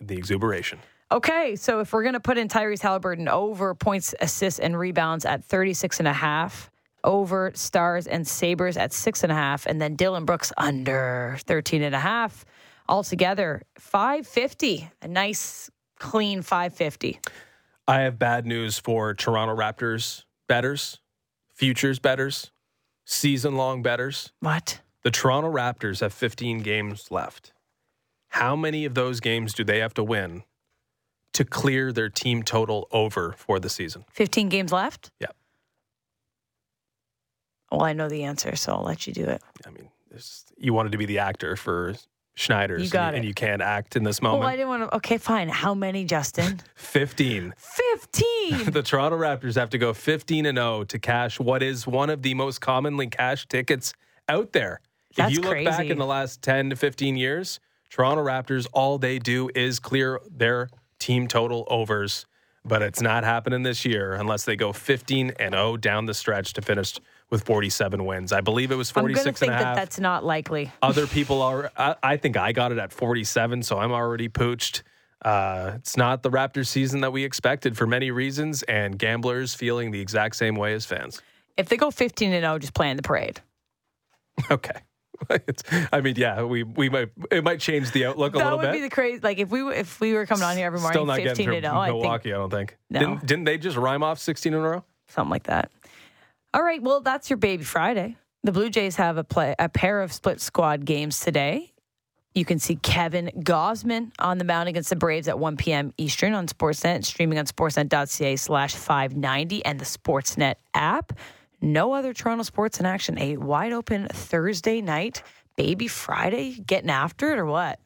[0.00, 0.78] the exuberation.
[1.12, 5.24] Okay, so if we're going to put in Tyrese Halliburton over points, assists, and rebounds
[5.24, 6.69] at 36 and a half,
[7.04, 11.82] over Stars and Sabres at six and a half, and then Dillon Brooks under 13
[11.82, 12.44] and a half.
[12.88, 14.90] Altogether, 550.
[15.02, 17.20] A nice, clean 550.
[17.86, 20.98] I have bad news for Toronto Raptors betters,
[21.54, 22.50] futures betters,
[23.04, 24.32] season long betters.
[24.40, 24.80] What?
[25.02, 27.52] The Toronto Raptors have 15 games left.
[28.30, 30.42] How many of those games do they have to win
[31.32, 34.04] to clear their team total over for the season?
[34.10, 35.10] 15 games left?
[35.20, 35.36] Yep.
[37.70, 39.42] Well, I know the answer, so I'll let you do it.
[39.66, 39.88] I mean,
[40.58, 41.94] you wanted to be the actor for
[42.34, 43.18] Schneider's, You got and, it.
[43.18, 44.40] and you can't act in this oh, moment.
[44.40, 44.96] Well, I didn't want to.
[44.96, 45.48] Okay, fine.
[45.48, 46.60] How many, Justin?
[46.74, 47.54] 15.
[47.56, 48.64] 15.
[48.70, 52.22] the Toronto Raptors have to go 15 and 0 to cash what is one of
[52.22, 53.92] the most commonly cashed tickets
[54.28, 54.80] out there.
[55.16, 57.60] That's if you look back in the last 10 to 15 years,
[57.90, 62.26] Toronto Raptors, all they do is clear their team total overs.
[62.64, 66.52] But it's not happening this year unless they go 15 and 0 down the stretch
[66.54, 66.94] to finish
[67.30, 68.32] with 47 wins.
[68.32, 70.70] I believe it was 46 I'm going to 46 think that that's not likely.
[70.82, 74.82] Other people are, I, I think I got it at 47, so I'm already pooched.
[75.24, 79.90] Uh, it's not the Raptors season that we expected for many reasons, and gamblers feeling
[79.90, 81.22] the exact same way as fans.
[81.56, 83.40] If they go 15 and 0, just plan the parade.
[84.50, 84.70] Okay.
[85.28, 85.62] It's,
[85.92, 88.62] I mean, yeah, we we might it might change the outlook a that little bit.
[88.62, 89.20] That would be the crazy.
[89.20, 91.26] Like if we were- if we were coming on here every morning, Still not 15
[91.28, 92.32] getting through and 0, I think Milwaukee.
[92.32, 92.78] I, don't think.
[92.88, 93.00] No.
[93.00, 94.84] Didn't, didn't they just rhyme off 16 in a row?
[95.08, 95.70] something like that.
[96.52, 98.16] All right, well, that's your baby Friday.
[98.42, 101.72] The Blue Jays have a play a pair of split squad games today.
[102.34, 105.92] You can see Kevin Gausman on the mound against the Braves at 1 p.m.
[105.98, 111.12] Eastern on Sportsnet, streaming on sportsnet.ca slash 590 and the Sportsnet app.
[111.60, 113.18] No other Toronto sports in action.
[113.18, 115.22] A wide open Thursday night,
[115.56, 117.80] baby Friday, getting after it or what?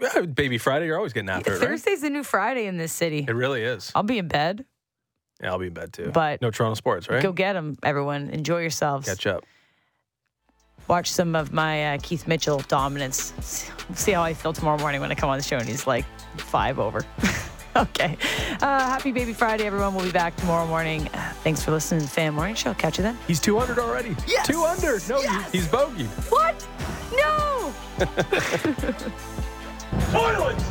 [0.00, 1.68] Yeah, Baby Friday, you're always getting after it, right?
[1.68, 3.24] Thursday's the new Friday in this city.
[3.26, 3.90] It really is.
[3.94, 4.64] I'll be in bed.
[5.42, 6.10] Yeah, I'll be in bed too.
[6.12, 7.22] But- no Toronto sports, right?
[7.22, 8.30] Go get them, everyone.
[8.30, 9.06] Enjoy yourselves.
[9.08, 9.44] Catch up.
[10.88, 13.32] watch some of my uh, Keith Mitchell dominance.
[13.94, 16.04] See how I feel tomorrow morning when I come on the show and he's like
[16.38, 17.04] five over.
[17.76, 18.16] okay.
[18.60, 19.94] Uh, happy Baby Friday, everyone.
[19.94, 21.06] We'll be back tomorrow morning.
[21.08, 22.74] Uh, thanks for listening to the Fan Morning Show.
[22.74, 23.16] Catch you then.
[23.28, 24.16] He's 200 already.
[24.26, 24.46] Yes!
[24.48, 25.08] 200.
[25.08, 25.52] No, Yes!
[25.52, 26.04] he's bogey.
[26.30, 26.66] What?
[27.12, 27.72] No!
[30.10, 30.64] Toilets!